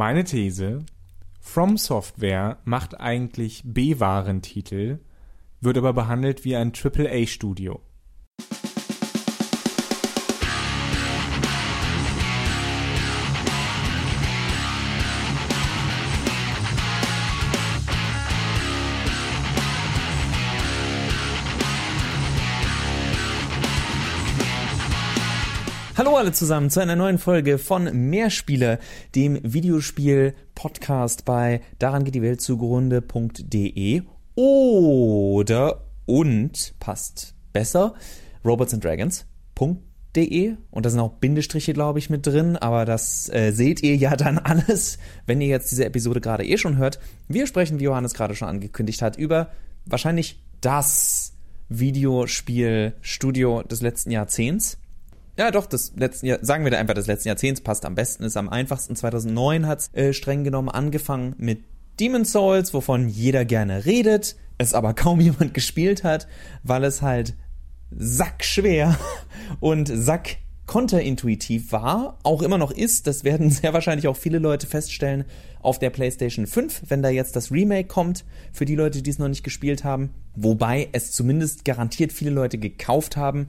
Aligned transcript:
Meine 0.00 0.24
These, 0.24 0.86
From 1.42 1.76
Software 1.76 2.56
macht 2.64 2.98
eigentlich 2.98 3.60
B-Warentitel, 3.66 5.00
wird 5.60 5.76
aber 5.76 5.92
behandelt 5.92 6.42
wie 6.46 6.56
ein 6.56 6.72
AAA-Studio. 6.72 7.82
Hallo 26.00 26.16
alle 26.16 26.32
zusammen 26.32 26.70
zu 26.70 26.80
einer 26.80 26.96
neuen 26.96 27.18
Folge 27.18 27.58
von 27.58 27.84
Mehrspieler, 28.08 28.78
dem 29.14 29.38
Videospiel-Podcast 29.42 31.26
bei 31.26 31.60
daran 31.78 32.04
geht 32.04 32.14
die 32.14 32.22
Welt 32.22 32.40
zugrunde.de 32.40 34.00
oder 34.34 35.84
und 36.06 36.74
passt 36.80 37.34
besser 37.52 37.92
Robots 38.42 38.72
and 38.72 38.82
Dragons.de 38.82 40.54
und 40.70 40.86
da 40.86 40.88
sind 40.88 41.00
auch 41.00 41.18
Bindestriche, 41.18 41.74
glaube 41.74 41.98
ich, 41.98 42.08
mit 42.08 42.26
drin, 42.26 42.56
aber 42.56 42.86
das 42.86 43.28
äh, 43.28 43.52
seht 43.52 43.82
ihr 43.82 43.94
ja 43.94 44.16
dann 44.16 44.38
alles, 44.42 44.96
wenn 45.26 45.42
ihr 45.42 45.48
jetzt 45.48 45.70
diese 45.70 45.84
Episode 45.84 46.22
gerade 46.22 46.46
eh 46.46 46.56
schon 46.56 46.78
hört. 46.78 46.98
Wir 47.28 47.46
sprechen, 47.46 47.78
wie 47.78 47.84
Johannes 47.84 48.14
gerade 48.14 48.34
schon 48.34 48.48
angekündigt 48.48 49.02
hat, 49.02 49.18
über 49.18 49.50
wahrscheinlich 49.84 50.42
das 50.62 51.34
Videospielstudio 51.68 53.64
des 53.64 53.82
letzten 53.82 54.12
Jahrzehnts 54.12 54.78
ja, 55.38 55.50
doch, 55.50 55.66
das 55.66 55.92
letzten 55.96 56.26
Jahr, 56.26 56.38
sagen 56.42 56.64
wir 56.64 56.70
da 56.70 56.78
einfach, 56.78 56.94
des 56.94 57.06
letzten 57.06 57.28
Jahrzehnts 57.28 57.60
passt 57.60 57.84
am 57.84 57.94
besten, 57.94 58.24
ist 58.24 58.36
am 58.36 58.48
einfachsten. 58.48 58.96
2009 58.96 59.66
hat's 59.66 59.90
äh, 59.94 60.12
streng 60.12 60.44
genommen 60.44 60.68
angefangen 60.68 61.34
mit 61.38 61.60
Demon's 61.98 62.32
Souls, 62.32 62.74
wovon 62.74 63.08
jeder 63.08 63.44
gerne 63.44 63.84
redet, 63.84 64.36
es 64.58 64.74
aber 64.74 64.94
kaum 64.94 65.20
jemand 65.20 65.54
gespielt 65.54 66.04
hat, 66.04 66.28
weil 66.62 66.84
es 66.84 67.02
halt 67.02 67.34
sackschwer 67.90 68.98
und 69.60 69.90
sack 69.92 70.38
konterintuitiv 70.66 71.72
war, 71.72 72.18
auch 72.22 72.42
immer 72.42 72.56
noch 72.56 72.70
ist, 72.70 73.08
das 73.08 73.24
werden 73.24 73.50
sehr 73.50 73.72
wahrscheinlich 73.72 74.06
auch 74.06 74.16
viele 74.16 74.38
Leute 74.38 74.68
feststellen 74.68 75.24
auf 75.60 75.78
der 75.78 75.90
PlayStation 75.90 76.46
5, 76.46 76.84
wenn 76.88 77.02
da 77.02 77.08
jetzt 77.08 77.34
das 77.34 77.50
Remake 77.50 77.88
kommt, 77.88 78.24
für 78.52 78.64
die 78.64 78.76
Leute, 78.76 79.02
die 79.02 79.10
es 79.10 79.18
noch 79.18 79.28
nicht 79.28 79.42
gespielt 79.42 79.82
haben, 79.82 80.10
wobei 80.36 80.88
es 80.92 81.10
zumindest 81.10 81.64
garantiert 81.64 82.12
viele 82.12 82.30
Leute 82.30 82.56
gekauft 82.56 83.16
haben, 83.16 83.48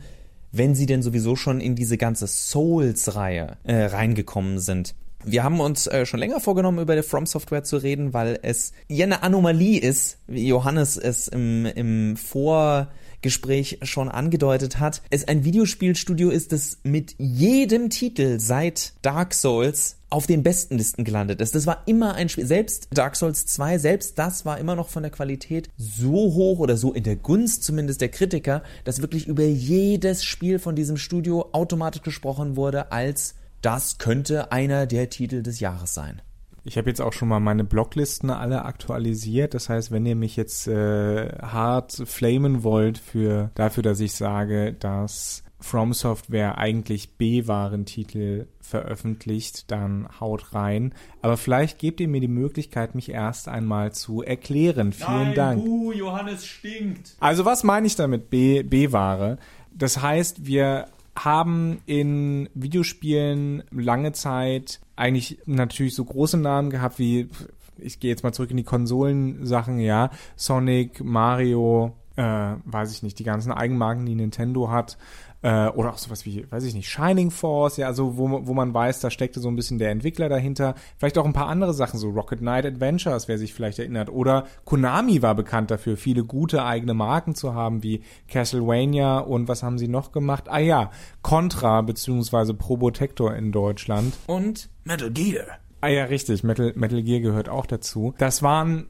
wenn 0.52 0.75
sie 0.75 0.85
denn 0.85 1.02
sowieso 1.02 1.35
schon 1.35 1.61
in 1.61 1.75
diese 1.75 1.97
ganze 1.97 2.27
Souls-Reihe 2.27 3.57
äh, 3.63 3.85
reingekommen 3.85 4.59
sind. 4.59 4.95
Wir 5.23 5.44
haben 5.44 5.59
uns 5.59 5.88
äh, 5.88 6.05
schon 6.05 6.19
länger 6.19 6.39
vorgenommen, 6.39 6.80
über 6.80 6.95
die 6.95 7.03
From 7.03 7.25
Software 7.25 7.63
zu 7.63 7.77
reden, 7.77 8.13
weil 8.13 8.39
es 8.41 8.73
ja 8.88 9.05
eine 9.05 9.23
Anomalie 9.23 9.79
ist, 9.79 10.17
wie 10.27 10.47
Johannes 10.47 10.97
es 10.97 11.27
im, 11.27 11.66
im 11.67 12.17
Vorgespräch 12.17 13.79
schon 13.83 14.09
angedeutet 14.09 14.79
hat, 14.79 15.03
es 15.11 15.27
ein 15.27 15.45
Videospielstudio 15.45 16.29
ist, 16.29 16.52
das 16.52 16.79
mit 16.83 17.16
jedem 17.19 17.91
Titel 17.91 18.39
seit 18.39 18.94
Dark 19.03 19.33
Souls 19.35 19.97
auf 20.11 20.27
den 20.27 20.43
besten 20.43 20.77
Listen 20.77 21.03
gelandet 21.03 21.41
ist. 21.41 21.55
Das 21.55 21.65
war 21.65 21.83
immer 21.87 22.13
ein 22.13 22.29
Spiel. 22.29 22.45
Selbst 22.45 22.87
Dark 22.93 23.15
Souls 23.15 23.45
2, 23.47 23.79
selbst 23.79 24.19
das 24.19 24.45
war 24.45 24.59
immer 24.59 24.75
noch 24.75 24.89
von 24.89 25.03
der 25.03 25.11
Qualität 25.11 25.69
so 25.77 26.11
hoch 26.11 26.59
oder 26.59 26.77
so 26.77 26.93
in 26.93 27.03
der 27.03 27.15
Gunst 27.15 27.63
zumindest 27.63 28.01
der 28.01 28.09
Kritiker, 28.09 28.61
dass 28.83 29.01
wirklich 29.01 29.27
über 29.27 29.43
jedes 29.43 30.23
Spiel 30.23 30.59
von 30.59 30.75
diesem 30.75 30.97
Studio 30.97 31.49
automatisch 31.53 32.03
gesprochen 32.03 32.57
wurde, 32.57 32.91
als 32.91 33.35
das 33.61 33.97
könnte 33.97 34.51
einer 34.51 34.85
der 34.85 35.09
Titel 35.09 35.41
des 35.41 35.59
Jahres 35.59 35.93
sein. 35.93 36.21
Ich 36.63 36.77
habe 36.77 36.89
jetzt 36.89 37.01
auch 37.01 37.13
schon 37.13 37.27
mal 37.27 37.39
meine 37.39 37.63
Blocklisten 37.63 38.29
alle 38.29 38.65
aktualisiert. 38.65 39.53
Das 39.53 39.69
heißt, 39.69 39.91
wenn 39.91 40.05
ihr 40.05 40.15
mich 40.15 40.35
jetzt 40.35 40.67
äh, 40.67 41.29
hart 41.41 42.03
flamen 42.05 42.63
wollt 42.63 42.99
für 42.99 43.49
dafür, 43.55 43.83
dass 43.83 43.99
ich 43.99 44.13
sage, 44.13 44.73
dass 44.73 45.44
From 45.59 45.94
Software 45.94 46.57
eigentlich 46.57 47.17
B-Warentitel 47.17 48.47
veröffentlicht, 48.59 49.69
dann 49.69 50.07
haut 50.19 50.53
rein. 50.53 50.94
Aber 51.21 51.38
vielleicht 51.38 51.77
gebt 51.77 52.00
ihr 52.00 52.07
mir 52.07 52.21
die 52.21 52.27
Möglichkeit, 52.27 52.95
mich 52.95 53.09
erst 53.09 53.47
einmal 53.47 53.91
zu 53.91 54.23
erklären. 54.23 54.91
Vielen 54.91 55.23
Nein, 55.23 55.35
Dank. 55.35 55.66
Buh, 55.66 55.91
Johannes 55.91 56.45
stinkt. 56.45 57.16
Also 57.19 57.45
was 57.45 57.63
meine 57.63 57.85
ich 57.88 57.95
damit 57.95 58.29
B-Ware? 58.29 59.38
Das 59.73 60.01
heißt, 60.01 60.45
wir 60.45 60.88
haben 61.25 61.81
in 61.85 62.49
Videospielen 62.53 63.63
lange 63.71 64.11
Zeit 64.11 64.79
eigentlich 64.95 65.39
natürlich 65.45 65.95
so 65.95 66.05
große 66.05 66.37
Namen 66.37 66.69
gehabt 66.69 66.99
wie, 66.99 67.29
ich 67.77 67.99
gehe 67.99 68.09
jetzt 68.09 68.23
mal 68.23 68.33
zurück 68.33 68.51
in 68.51 68.57
die 68.57 68.63
Konsolensachen, 68.63 69.79
ja, 69.79 70.11
Sonic, 70.35 71.03
Mario, 71.03 71.95
äh, 72.15 72.55
weiß 72.65 72.91
ich 72.93 73.03
nicht, 73.03 73.19
die 73.19 73.23
ganzen 73.23 73.51
Eigenmarken, 73.51 74.05
die 74.05 74.15
Nintendo 74.15 74.69
hat, 74.69 74.97
äh, 75.41 75.68
oder 75.69 75.91
auch 75.91 75.97
sowas 75.97 76.25
wie, 76.25 76.46
weiß 76.50 76.63
ich 76.66 76.74
nicht, 76.74 76.90
Shining 76.90 77.31
Force, 77.31 77.78
ja, 77.78 77.88
also 77.88 78.18
wo, 78.18 78.47
wo 78.47 78.53
man 78.53 78.74
weiß, 78.74 79.00
da 79.00 79.09
steckte 79.09 79.40
so 79.40 79.50
ein 79.50 79.56
bisschen 79.56 79.79
der 79.79 79.91
Entwickler 79.91 80.29
dahinter. 80.29 80.75
Vielleicht 80.97 81.18
auch 81.18 81.25
ein 81.25 81.34
paar 81.34 81.47
andere 81.47 81.74
Sachen, 81.74 82.00
so 82.00 82.09
Rocket 82.09 82.40
Knight 82.40 82.66
Adventures, 82.66 83.28
wer 83.28 83.38
sich 83.38 83.53
vielleicht 83.53 83.80
erinnert. 83.80 84.09
Oder 84.09 84.46
Konami 84.66 85.22
war 85.22 85.35
bekannt 85.35 85.72
dafür, 85.72 85.97
viele 85.97 86.24
gute 86.24 86.63
eigene 86.63 86.94
Marken 86.94 87.35
zu 87.35 87.53
haben, 87.53 87.84
wie 87.84 88.03
Castlevania 88.28 89.19
und 89.19 89.47
was 89.47 89.63
haben 89.63 89.78
sie 89.78 89.88
noch 89.88 90.12
gemacht? 90.12 90.46
Ah 90.47 90.59
ja, 90.59 90.91
Contra 91.22 91.81
beziehungsweise 91.81 92.53
Probotector 92.53 93.35
in 93.35 93.51
Deutschland. 93.51 94.13
Und 94.28 94.69
Metal 94.84 95.12
Gear. 95.12 95.59
Ah 95.81 95.88
ja, 95.88 96.06
richtig. 96.06 96.44
Metal, 96.44 96.74
Metal 96.75 97.02
Gear 97.02 97.19
gehört 97.19 97.50
auch 97.50 97.66
dazu. 97.66 98.14
Das 98.19 98.44
waren, 98.44 98.88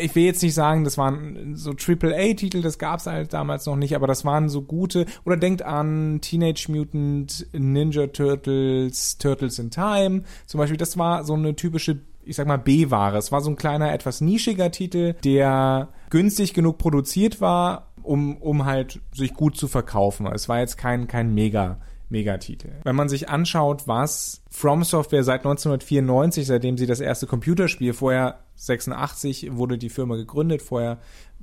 ich 0.00 0.14
will 0.14 0.24
jetzt 0.24 0.42
nicht 0.42 0.54
sagen, 0.54 0.84
das 0.84 0.98
waren 0.98 1.56
so 1.56 1.70
AAA-Titel, 1.70 2.60
das 2.60 2.78
gab's 2.78 3.06
halt 3.06 3.32
damals 3.32 3.64
noch 3.64 3.76
nicht, 3.76 3.96
aber 3.96 4.06
das 4.06 4.26
waren 4.26 4.50
so 4.50 4.60
gute. 4.60 5.06
Oder 5.24 5.38
denkt 5.38 5.62
an 5.62 6.20
Teenage 6.20 6.66
Mutant 6.70 7.46
Ninja 7.52 8.08
Turtles, 8.08 9.16
Turtles 9.16 9.58
in 9.58 9.70
Time. 9.70 10.24
Zum 10.44 10.58
Beispiel, 10.58 10.76
das 10.76 10.98
war 10.98 11.24
so 11.24 11.34
eine 11.34 11.56
typische 11.56 12.00
ich 12.26 12.36
sag 12.36 12.46
mal, 12.46 12.56
B-Ware. 12.56 13.18
Es 13.18 13.32
war 13.32 13.42
so 13.42 13.50
ein 13.50 13.56
kleiner, 13.56 13.92
etwas 13.92 14.22
nischiger 14.22 14.70
Titel, 14.70 15.14
der 15.24 15.88
günstig 16.08 16.54
genug 16.54 16.78
produziert 16.78 17.42
war, 17.42 17.88
um, 18.02 18.36
um 18.38 18.64
halt 18.64 19.00
sich 19.12 19.34
gut 19.34 19.56
zu 19.56 19.68
verkaufen. 19.68 20.26
Es 20.26 20.48
war 20.48 20.60
jetzt 20.60 20.78
kein, 20.78 21.06
kein 21.06 21.34
Mega, 21.34 21.78
Megatitel. 22.08 22.72
Wenn 22.84 22.96
man 22.96 23.08
sich 23.08 23.28
anschaut, 23.28 23.86
was 23.88 24.42
From 24.50 24.84
Software 24.84 25.24
seit 25.24 25.40
1994, 25.40 26.46
seitdem 26.46 26.78
sie 26.78 26.86
das 26.86 27.00
erste 27.00 27.26
Computerspiel, 27.26 27.92
vorher 27.92 28.40
86 28.56 29.56
wurde 29.56 29.78
die 29.78 29.88
Firma 29.88 30.16
gegründet, 30.16 30.62
vorher 30.62 30.98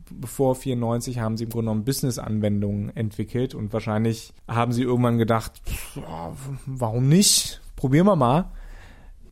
bevor 0.10 0.56
94 0.56 1.20
haben 1.20 1.38
sie 1.38 1.46
im 1.46 1.50
Grunde 1.50 1.68
genommen 1.68 1.86
Business-Anwendungen 1.86 2.96
entwickelt 2.96 3.56
und 3.56 3.72
wahrscheinlich 3.72 4.34
haben 4.48 4.72
sie 4.72 4.84
irgendwann 4.84 5.18
gedacht, 5.18 5.62
warum 6.66 7.08
nicht? 7.08 7.62
Probieren 7.76 8.08
wir 8.08 8.16
mal 8.16 8.52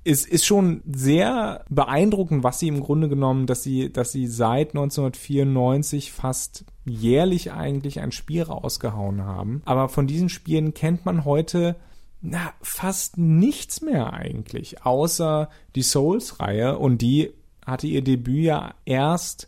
es 0.03 0.25
ist 0.25 0.45
schon 0.45 0.81
sehr 0.91 1.65
beeindruckend, 1.69 2.43
was 2.43 2.59
sie 2.59 2.67
im 2.67 2.79
Grunde 2.79 3.09
genommen, 3.09 3.45
dass 3.45 3.63
sie, 3.63 3.91
dass 3.91 4.11
sie 4.11 4.27
seit 4.27 4.69
1994 4.69 6.11
fast 6.11 6.65
jährlich 6.85 7.51
eigentlich 7.51 7.99
ein 7.99 8.11
Spiel 8.11 8.43
rausgehauen 8.43 9.23
haben. 9.23 9.61
Aber 9.65 9.89
von 9.89 10.07
diesen 10.07 10.29
Spielen 10.29 10.73
kennt 10.73 11.05
man 11.05 11.25
heute 11.25 11.75
na, 12.21 12.51
fast 12.61 13.17
nichts 13.17 13.81
mehr 13.81 14.11
eigentlich, 14.13 14.85
außer 14.85 15.49
die 15.75 15.83
Souls-Reihe 15.83 16.77
und 16.77 17.01
die 17.01 17.31
hatte 17.65 17.87
ihr 17.87 18.03
Debüt 18.03 18.43
ja 18.43 18.73
erst 18.85 19.47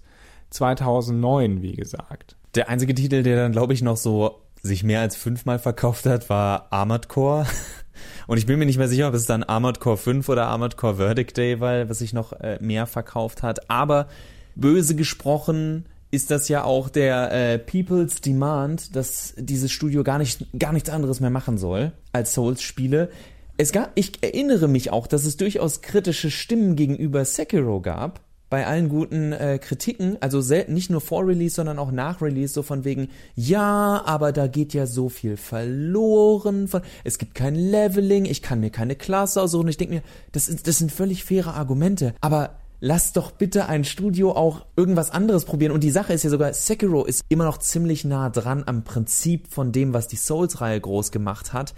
2009, 0.52 1.62
wie 1.62 1.74
gesagt. 1.74 2.38
Der 2.56 2.70
einzige 2.70 2.94
Titel, 2.94 3.24
der 3.24 3.36
dann, 3.36 3.52
glaube 3.52 3.74
ich, 3.74 3.82
noch 3.82 3.98
so 3.98 4.42
sich 4.62 4.84
mehr 4.84 5.02
als 5.02 5.16
fünfmal 5.16 5.60
verkauft 5.60 6.06
hat, 6.06 6.30
war 6.30 6.68
Armored 6.72 7.08
Core. 7.08 7.46
Und 8.28 8.38
ich 8.38 8.46
bin 8.46 8.60
mir 8.60 8.66
nicht 8.66 8.78
mehr 8.78 8.88
sicher, 8.88 9.08
ob 9.08 9.14
es 9.14 9.26
dann 9.26 9.44
Armored 9.44 9.80
Core 9.80 9.98
5 9.98 10.30
oder 10.30 10.48
Armored 10.48 10.78
Core 10.78 10.96
Verdict 10.96 11.38
Day 11.38 11.60
war, 11.60 11.90
was 11.90 12.00
sich 12.00 12.14
noch 12.14 12.34
äh, 12.34 12.58
mehr 12.62 12.88
verkauft 12.88 13.44
hat. 13.44 13.70
Aber 13.70 14.08
böse 14.56 14.96
gesprochen 14.96 15.86
ist 16.12 16.30
das 16.30 16.50
ja 16.50 16.64
auch 16.64 16.90
der 16.90 17.32
äh, 17.32 17.58
People's 17.58 18.22
Demand, 18.22 18.96
dass 18.96 19.34
dieses 19.38 19.72
Studio 19.72 20.04
gar 20.04 20.20
nicht 20.20 20.46
gar 20.58 20.74
nichts 20.74 20.90
anderes 20.90 21.20
mehr 21.22 21.30
machen 21.30 21.58
soll 21.58 21.94
als 22.12 22.34
Souls-Spiele. 22.34 23.10
Es 23.58 23.72
gab, 23.72 23.92
ich 23.96 24.22
erinnere 24.22 24.68
mich 24.68 24.92
auch, 24.92 25.08
dass 25.08 25.26
es 25.26 25.38
durchaus 25.38 25.82
kritische 25.82 26.32
Stimmen 26.32 26.76
gegenüber 26.76 27.26
Sekiro 27.26 27.80
gab 27.80 28.22
bei 28.52 28.68
allen 28.68 28.90
guten 28.90 29.32
äh, 29.32 29.60
Kritiken, 29.60 30.18
also 30.20 30.42
selten 30.42 30.74
nicht 30.74 30.90
nur 30.90 31.00
vor 31.00 31.26
Release, 31.26 31.56
sondern 31.56 31.80
auch 31.80 31.92
nach 31.92 32.22
Release, 32.22 32.54
so 32.54 32.64
von 32.64 32.84
wegen, 32.84 33.08
ja, 33.34 34.02
aber 34.06 34.34
da 34.34 34.48
geht 34.48 34.74
ja 34.74 34.86
so 34.86 35.08
viel 35.08 35.38
verloren, 35.38 36.68
von, 36.68 36.82
es 37.06 37.18
gibt 37.18 37.34
kein 37.34 37.56
Leveling, 37.56 38.26
ich 38.26 38.42
kann 38.42 38.60
mir 38.60 38.70
keine 38.70 38.96
Klasse 38.98 39.42
aussuchen. 39.42 39.70
Ich 39.70 39.78
denke 39.78 39.94
mir, 39.96 40.04
das, 40.34 40.50
ist, 40.50 40.68
das 40.68 40.80
sind 40.80 40.92
völlig 40.92 41.24
faire 41.24 41.54
Argumente, 41.54 42.14
aber 42.20 42.61
lass 42.82 43.14
doch 43.14 43.32
bitte 43.32 43.68
ein 43.68 43.86
Studio 43.86 44.34
auch 44.34 44.66
irgendwas 44.76 45.12
anderes 45.12 45.46
probieren. 45.46 45.72
Und 45.72 45.84
die 45.84 45.92
Sache 45.92 46.12
ist 46.12 46.24
ja 46.24 46.30
sogar, 46.30 46.54
Sekiro 46.54 47.06
ist 47.06 47.24
immer 47.30 47.46
noch 47.46 47.60
ziemlich 47.60 48.04
nah 48.04 48.30
dran 48.30 48.64
am 48.66 48.84
Prinzip 48.84 49.48
von 49.48 49.72
dem, 49.72 49.94
was 49.94 50.10
die 50.10 50.18
Souls-Reihe 50.18 50.82
groß 50.82 51.12
gemacht 51.12 51.54
hat. 51.54 51.74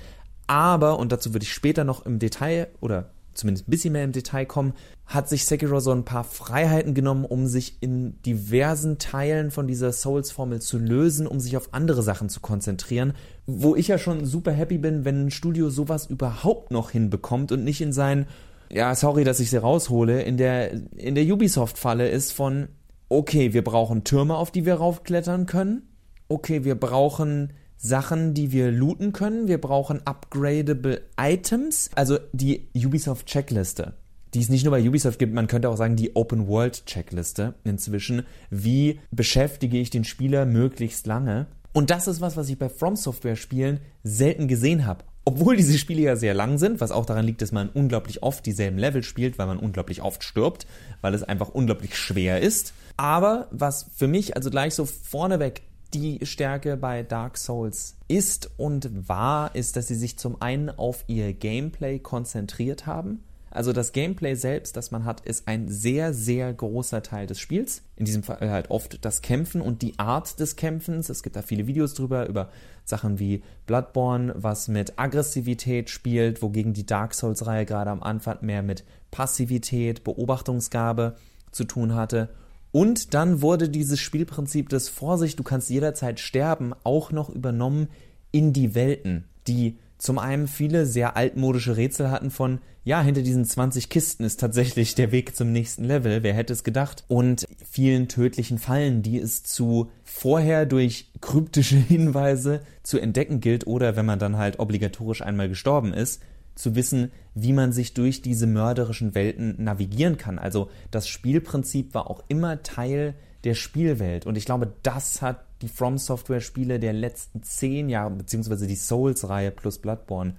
Aber, 0.47 0.97
und 0.97 1.11
dazu 1.11 1.33
würde 1.33 1.43
ich 1.43 1.53
später 1.53 1.83
noch 1.83 2.05
im 2.05 2.19
Detail 2.19 2.69
oder 2.79 3.11
zumindest 3.33 3.67
ein 3.67 3.71
bisschen 3.71 3.93
mehr 3.93 4.03
im 4.03 4.11
Detail 4.11 4.45
kommen, 4.45 4.73
hat 5.05 5.27
sich 5.27 5.45
Sekiro 5.45 5.79
so 5.79 5.91
ein 5.91 6.05
paar 6.05 6.23
Freiheiten 6.23 6.93
genommen, 6.93 7.25
um 7.25 7.47
sich 7.47 7.81
in 7.81 8.21
diversen 8.21 8.99
Teilen 8.99 9.51
von 9.51 9.67
dieser 9.67 9.91
Souls-Formel 9.91 10.61
zu 10.61 10.77
lösen, 10.77 11.27
um 11.27 11.39
sich 11.39 11.57
auf 11.57 11.73
andere 11.73 12.03
Sachen 12.03 12.29
zu 12.29 12.39
konzentrieren. 12.39 13.13
Wo 13.45 13.75
ich 13.75 13.87
ja 13.87 13.97
schon 13.97 14.25
super 14.25 14.51
happy 14.51 14.77
bin, 14.77 15.03
wenn 15.03 15.25
ein 15.25 15.31
Studio 15.31 15.69
sowas 15.69 16.05
überhaupt 16.05 16.71
noch 16.71 16.91
hinbekommt 16.91 17.51
und 17.51 17.63
nicht 17.63 17.81
in 17.81 17.91
sein, 17.91 18.27
ja, 18.73 18.95
sorry, 18.95 19.23
dass 19.23 19.39
ich 19.39 19.49
sie 19.49 19.57
raushole, 19.57 20.21
in 20.23 20.37
der, 20.37 20.71
in 20.97 21.15
der 21.15 21.23
Ubisoft-Falle 21.25 22.09
ist 22.09 22.31
von, 22.31 22.69
okay, 23.09 23.53
wir 23.53 23.63
brauchen 23.63 24.03
Türme, 24.03 24.35
auf 24.35 24.51
die 24.51 24.65
wir 24.65 24.75
raufklettern 24.75 25.45
können. 25.45 25.83
Okay, 26.27 26.63
wir 26.63 26.75
brauchen 26.75 27.53
Sachen, 27.77 28.33
die 28.33 28.51
wir 28.51 28.71
looten 28.71 29.13
können. 29.13 29.47
Wir 29.47 29.59
brauchen 29.59 30.01
upgradable 30.05 31.01
Items, 31.19 31.91
also 31.95 32.17
die 32.31 32.69
Ubisoft 32.75 33.27
Checkliste 33.27 33.93
die 34.33 34.39
es 34.39 34.49
nicht 34.49 34.63
nur 34.63 34.71
bei 34.71 34.87
Ubisoft 34.87 35.19
gibt, 35.19 35.33
man 35.33 35.47
könnte 35.47 35.69
auch 35.69 35.77
sagen, 35.77 35.95
die 35.95 36.15
Open 36.15 36.47
World 36.47 36.85
Checkliste 36.85 37.53
inzwischen. 37.63 38.23
Wie 38.49 38.99
beschäftige 39.11 39.77
ich 39.77 39.89
den 39.89 40.03
Spieler 40.03 40.45
möglichst 40.45 41.05
lange? 41.05 41.47
Und 41.71 41.89
das 41.89 42.07
ist 42.07 42.21
was, 42.21 42.35
was 42.35 42.49
ich 42.49 42.57
bei 42.57 42.69
From 42.69 42.95
Software 42.95 43.35
Spielen 43.35 43.79
selten 44.03 44.47
gesehen 44.47 44.85
habe. 44.85 45.03
Obwohl 45.25 45.55
diese 45.55 45.77
Spiele 45.77 46.01
ja 46.01 46.15
sehr 46.15 46.33
lang 46.33 46.57
sind, 46.57 46.81
was 46.81 46.91
auch 46.91 47.05
daran 47.05 47.25
liegt, 47.25 47.41
dass 47.41 47.53
man 47.53 47.69
unglaublich 47.69 48.23
oft 48.23 48.45
dieselben 48.45 48.77
Level 48.77 49.03
spielt, 49.03 49.37
weil 49.37 49.47
man 49.47 49.57
unglaublich 49.57 50.01
oft 50.01 50.23
stirbt, 50.23 50.67
weil 51.01 51.13
es 51.13 51.23
einfach 51.23 51.49
unglaublich 51.49 51.95
schwer 51.95 52.41
ist. 52.41 52.73
Aber 52.97 53.47
was 53.51 53.89
für 53.95 54.07
mich 54.07 54.35
also 54.35 54.49
gleich 54.49 54.75
so 54.75 54.85
vorneweg 54.85 55.61
die 55.93 56.25
Stärke 56.25 56.75
bei 56.75 57.03
Dark 57.03 57.37
Souls 57.37 57.95
ist 58.07 58.49
und 58.57 59.07
war, 59.07 59.55
ist, 59.55 59.77
dass 59.77 59.87
sie 59.87 59.95
sich 59.95 60.17
zum 60.17 60.41
einen 60.41 60.69
auf 60.69 61.05
ihr 61.07 61.33
Gameplay 61.33 61.99
konzentriert 61.99 62.85
haben 62.85 63.23
also 63.53 63.71
das 63.71 63.91
Gameplay 63.91 64.33
selbst, 64.33 64.75
das 64.75 64.89
man 64.89 65.05
hat, 65.05 65.21
ist 65.21 65.47
ein 65.47 65.69
sehr, 65.69 66.13
sehr 66.13 66.51
großer 66.51 67.03
Teil 67.03 67.27
des 67.27 67.39
Spiels. 67.39 67.83
In 67.95 68.05
diesem 68.05 68.23
Fall 68.23 68.49
halt 68.49 68.71
oft 68.71 69.05
das 69.05 69.21
Kämpfen 69.21 69.61
und 69.61 69.83
die 69.83 69.99
Art 69.99 70.39
des 70.39 70.55
Kämpfens. 70.55 71.09
Es 71.09 71.21
gibt 71.21 71.35
da 71.35 71.43
viele 71.43 71.67
Videos 71.67 71.93
drüber, 71.93 72.27
über 72.27 72.49
Sachen 72.83 73.19
wie 73.19 73.43
Bloodborne, 73.67 74.33
was 74.35 74.67
mit 74.67 74.97
Aggressivität 74.97 75.91
spielt, 75.91 76.41
wogegen 76.41 76.73
die 76.73 76.85
Dark 76.85 77.13
Souls-Reihe 77.13 77.65
gerade 77.65 77.91
am 77.91 78.01
Anfang 78.01 78.39
mehr 78.41 78.63
mit 78.63 78.83
Passivität, 79.11 80.03
Beobachtungsgabe 80.03 81.15
zu 81.51 81.63
tun 81.65 81.93
hatte. 81.93 82.29
Und 82.71 83.13
dann 83.13 83.43
wurde 83.43 83.69
dieses 83.69 83.99
Spielprinzip 83.99 84.69
des 84.69 84.89
Vorsicht, 84.89 85.37
du 85.37 85.43
kannst 85.43 85.69
jederzeit 85.69 86.19
sterben, 86.19 86.73
auch 86.83 87.11
noch 87.11 87.29
übernommen 87.29 87.89
in 88.31 88.51
die 88.51 88.73
Welten, 88.73 89.25
die 89.45 89.77
zum 90.03 90.19
einen 90.19 90.49
viele 90.49 90.85
sehr 90.85 91.15
altmodische 91.15 91.77
Rätsel 91.77 92.11
hatten 92.11 92.29
von, 92.29 92.59
ja, 92.83 93.01
hinter 93.01 93.21
diesen 93.21 93.45
20 93.45 93.87
Kisten 93.87 94.25
ist 94.25 94.37
tatsächlich 94.37 94.95
der 94.95 95.13
Weg 95.13 95.33
zum 95.33 95.53
nächsten 95.53 95.85
Level, 95.85 96.23
wer 96.23 96.33
hätte 96.33 96.51
es 96.51 96.65
gedacht? 96.65 97.05
Und 97.07 97.45
vielen 97.65 98.09
tödlichen 98.09 98.57
Fallen, 98.57 99.01
die 99.01 99.17
es 99.17 99.43
zu 99.43 99.91
vorher 100.03 100.65
durch 100.65 101.09
kryptische 101.21 101.77
Hinweise 101.87 102.63
zu 102.83 102.99
entdecken 102.99 103.39
gilt 103.39 103.65
oder 103.65 103.95
wenn 103.95 104.05
man 104.05 104.19
dann 104.19 104.35
halt 104.35 104.59
obligatorisch 104.59 105.21
einmal 105.21 105.47
gestorben 105.47 105.93
ist, 105.93 106.21
zu 106.53 106.75
wissen, 106.75 107.13
wie 107.33 107.53
man 107.53 107.71
sich 107.71 107.93
durch 107.93 108.21
diese 108.21 108.45
mörderischen 108.45 109.15
Welten 109.15 109.55
navigieren 109.63 110.17
kann. 110.17 110.37
Also 110.37 110.69
das 110.91 111.07
Spielprinzip 111.07 111.93
war 111.93 112.09
auch 112.09 112.25
immer 112.27 112.61
Teil 112.61 113.15
der 113.45 113.53
Spielwelt 113.53 114.25
und 114.25 114.37
ich 114.37 114.43
glaube, 114.43 114.73
das 114.83 115.21
hat 115.21 115.45
die 115.63 115.69
From 115.69 115.97
Software 115.97 116.41
Spiele 116.41 116.79
der 116.79 116.93
letzten 116.93 117.41
zehn 117.41 117.89
Jahre, 117.89 118.11
beziehungsweise 118.11 118.67
die 118.67 118.75
Souls-Reihe 118.75 119.49
plus 119.49 119.79
Bloodborne, 119.79 120.35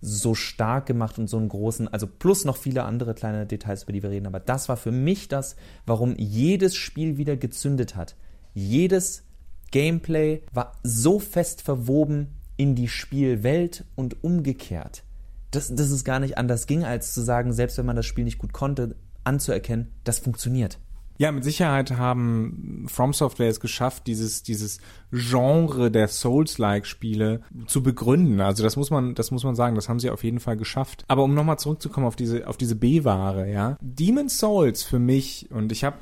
so 0.00 0.34
stark 0.34 0.86
gemacht 0.86 1.18
und 1.18 1.28
so 1.28 1.36
einen 1.36 1.48
großen, 1.48 1.88
also 1.88 2.06
plus 2.06 2.44
noch 2.44 2.56
viele 2.56 2.84
andere 2.84 3.14
kleine 3.14 3.46
Details, 3.46 3.82
über 3.82 3.92
die 3.92 4.02
wir 4.02 4.10
reden, 4.10 4.28
aber 4.28 4.38
das 4.38 4.68
war 4.68 4.76
für 4.76 4.92
mich 4.92 5.26
das, 5.26 5.56
warum 5.86 6.14
jedes 6.16 6.76
Spiel 6.76 7.18
wieder 7.18 7.36
gezündet 7.36 7.96
hat. 7.96 8.14
Jedes 8.54 9.24
Gameplay 9.72 10.42
war 10.52 10.76
so 10.84 11.18
fest 11.18 11.62
verwoben 11.62 12.28
in 12.56 12.76
die 12.76 12.88
Spielwelt 12.88 13.84
und 13.96 14.22
umgekehrt, 14.22 15.02
dass, 15.50 15.74
dass 15.74 15.90
es 15.90 16.04
gar 16.04 16.20
nicht 16.20 16.38
anders 16.38 16.66
ging, 16.66 16.84
als 16.84 17.12
zu 17.12 17.20
sagen, 17.20 17.52
selbst 17.52 17.76
wenn 17.78 17.86
man 17.86 17.96
das 17.96 18.06
Spiel 18.06 18.24
nicht 18.24 18.38
gut 18.38 18.52
konnte, 18.52 18.94
anzuerkennen, 19.24 19.92
das 20.04 20.20
funktioniert. 20.20 20.78
Ja, 21.18 21.32
mit 21.32 21.42
Sicherheit 21.42 21.90
haben 21.96 22.86
From 22.88 23.12
Software 23.12 23.48
es 23.48 23.58
geschafft, 23.58 24.06
dieses, 24.06 24.44
dieses 24.44 24.78
Genre 25.10 25.90
der 25.90 26.06
Souls-like-Spiele 26.06 27.42
zu 27.66 27.82
begründen. 27.82 28.40
Also 28.40 28.62
das 28.62 28.76
muss 28.76 28.90
man, 28.90 29.16
das 29.16 29.32
muss 29.32 29.42
man 29.42 29.56
sagen, 29.56 29.74
das 29.74 29.88
haben 29.88 29.98
sie 29.98 30.10
auf 30.10 30.22
jeden 30.22 30.38
Fall 30.38 30.56
geschafft. 30.56 31.04
Aber 31.08 31.24
um 31.24 31.34
nochmal 31.34 31.58
zurückzukommen 31.58 32.06
auf 32.06 32.14
diese, 32.14 32.46
auf 32.46 32.56
diese 32.56 32.76
B-Ware, 32.76 33.50
ja. 33.50 33.76
Demon's 33.80 34.38
Souls 34.38 34.84
für 34.84 35.00
mich, 35.00 35.48
und 35.50 35.72
ich 35.72 35.82
habe 35.82 35.96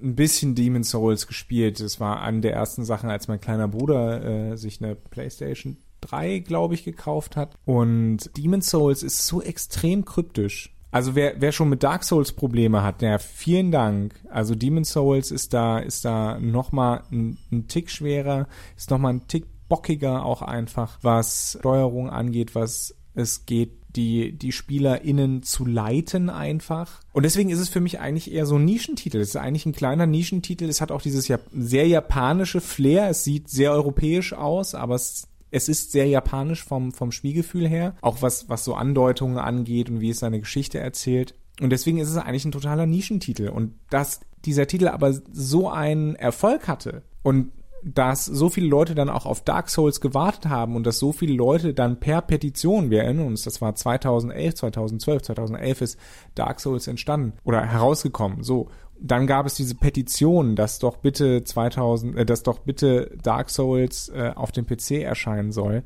ein 0.00 0.14
bisschen 0.14 0.54
Demon's 0.54 0.90
Souls 0.90 1.26
gespielt. 1.26 1.80
Das 1.80 1.98
war 1.98 2.22
eine 2.22 2.40
der 2.40 2.54
ersten 2.54 2.84
Sachen, 2.84 3.10
als 3.10 3.26
mein 3.26 3.40
kleiner 3.40 3.66
Bruder 3.66 4.52
äh, 4.52 4.56
sich 4.56 4.80
eine 4.80 4.94
PlayStation 4.94 5.78
3, 6.00 6.38
glaube 6.38 6.74
ich, 6.74 6.84
gekauft 6.84 7.36
hat. 7.36 7.56
Und 7.64 8.30
Demon's 8.36 8.70
Souls 8.70 9.02
ist 9.02 9.26
so 9.26 9.42
extrem 9.42 10.04
kryptisch. 10.04 10.74
Also 10.90 11.14
wer, 11.14 11.40
wer 11.40 11.52
schon 11.52 11.68
mit 11.68 11.82
Dark 11.82 12.04
Souls 12.04 12.32
Probleme 12.32 12.82
hat, 12.82 13.00
der 13.00 13.18
vielen 13.18 13.70
Dank. 13.70 14.14
Also 14.28 14.54
Demon 14.54 14.84
Souls 14.84 15.30
ist 15.30 15.54
da, 15.54 15.78
ist 15.78 16.04
da 16.04 16.38
nochmal 16.40 17.02
ein, 17.12 17.38
ein 17.52 17.68
Tick 17.68 17.90
schwerer, 17.90 18.48
ist 18.76 18.90
nochmal 18.90 19.14
ein 19.14 19.26
Tick 19.28 19.46
bockiger 19.68 20.24
auch 20.24 20.42
einfach, 20.42 20.98
was 21.02 21.56
Steuerung 21.60 22.10
angeht, 22.10 22.54
was 22.54 22.94
es 23.14 23.46
geht, 23.46 23.70
die, 23.96 24.32
die 24.32 24.52
SpielerInnen 24.52 25.42
zu 25.42 25.64
leiten 25.64 26.30
einfach. 26.30 27.00
Und 27.12 27.24
deswegen 27.24 27.50
ist 27.50 27.58
es 27.58 27.68
für 27.68 27.80
mich 27.80 27.98
eigentlich 27.98 28.32
eher 28.32 28.46
so 28.46 28.56
ein 28.56 28.64
Nischentitel. 28.64 29.18
Es 29.18 29.30
ist 29.30 29.36
eigentlich 29.36 29.66
ein 29.66 29.72
kleiner 29.72 30.06
Nischentitel. 30.06 30.68
Es 30.68 30.80
hat 30.80 30.92
auch 30.92 31.02
dieses 31.02 31.32
sehr 31.52 31.88
japanische 31.88 32.60
Flair. 32.60 33.08
Es 33.08 33.24
sieht 33.24 33.48
sehr 33.48 33.72
europäisch 33.72 34.32
aus, 34.32 34.74
aber 34.74 34.94
es 34.94 35.26
es 35.50 35.68
ist 35.68 35.92
sehr 35.92 36.06
japanisch 36.06 36.64
vom, 36.64 36.92
vom 36.92 37.12
Spielgefühl 37.12 37.68
her, 37.68 37.94
auch 38.02 38.22
was, 38.22 38.48
was 38.48 38.64
so 38.64 38.74
Andeutungen 38.74 39.38
angeht 39.38 39.90
und 39.90 40.00
wie 40.00 40.10
es 40.10 40.20
seine 40.20 40.40
Geschichte 40.40 40.78
erzählt. 40.78 41.34
Und 41.60 41.70
deswegen 41.70 41.98
ist 41.98 42.08
es 42.08 42.16
eigentlich 42.16 42.44
ein 42.44 42.52
totaler 42.52 42.86
Nischentitel. 42.86 43.48
Und 43.48 43.74
dass 43.90 44.20
dieser 44.44 44.66
Titel 44.66 44.88
aber 44.88 45.12
so 45.32 45.68
einen 45.68 46.14
Erfolg 46.14 46.68
hatte 46.68 47.02
und 47.22 47.52
dass 47.82 48.26
so 48.26 48.50
viele 48.50 48.66
Leute 48.66 48.94
dann 48.94 49.08
auch 49.08 49.26
auf 49.26 49.42
Dark 49.42 49.70
Souls 49.70 50.00
gewartet 50.00 50.46
haben 50.46 50.76
und 50.76 50.84
dass 50.86 50.98
so 50.98 51.12
viele 51.12 51.34
Leute 51.34 51.72
dann 51.72 51.98
per 51.98 52.20
Petition, 52.20 52.90
wir 52.90 53.04
erinnern 53.04 53.26
uns, 53.26 53.42
das 53.42 53.60
war 53.60 53.74
2011, 53.74 54.54
2012, 54.54 55.22
2011 55.22 55.80
ist 55.80 55.98
Dark 56.34 56.60
Souls 56.60 56.86
entstanden 56.86 57.32
oder 57.42 57.64
herausgekommen, 57.64 58.42
so 58.42 58.68
dann 59.00 59.26
gab 59.26 59.46
es 59.46 59.54
diese 59.54 59.74
Petition, 59.74 60.56
dass 60.56 60.78
doch 60.78 60.98
bitte 60.98 61.42
2000, 61.42 62.16
äh, 62.16 62.26
dass 62.26 62.42
doch 62.42 62.60
bitte 62.60 63.16
Dark 63.22 63.50
Souls 63.50 64.08
äh, 64.10 64.32
auf 64.34 64.52
dem 64.52 64.66
PC 64.66 65.02
erscheinen 65.02 65.52
soll. 65.52 65.84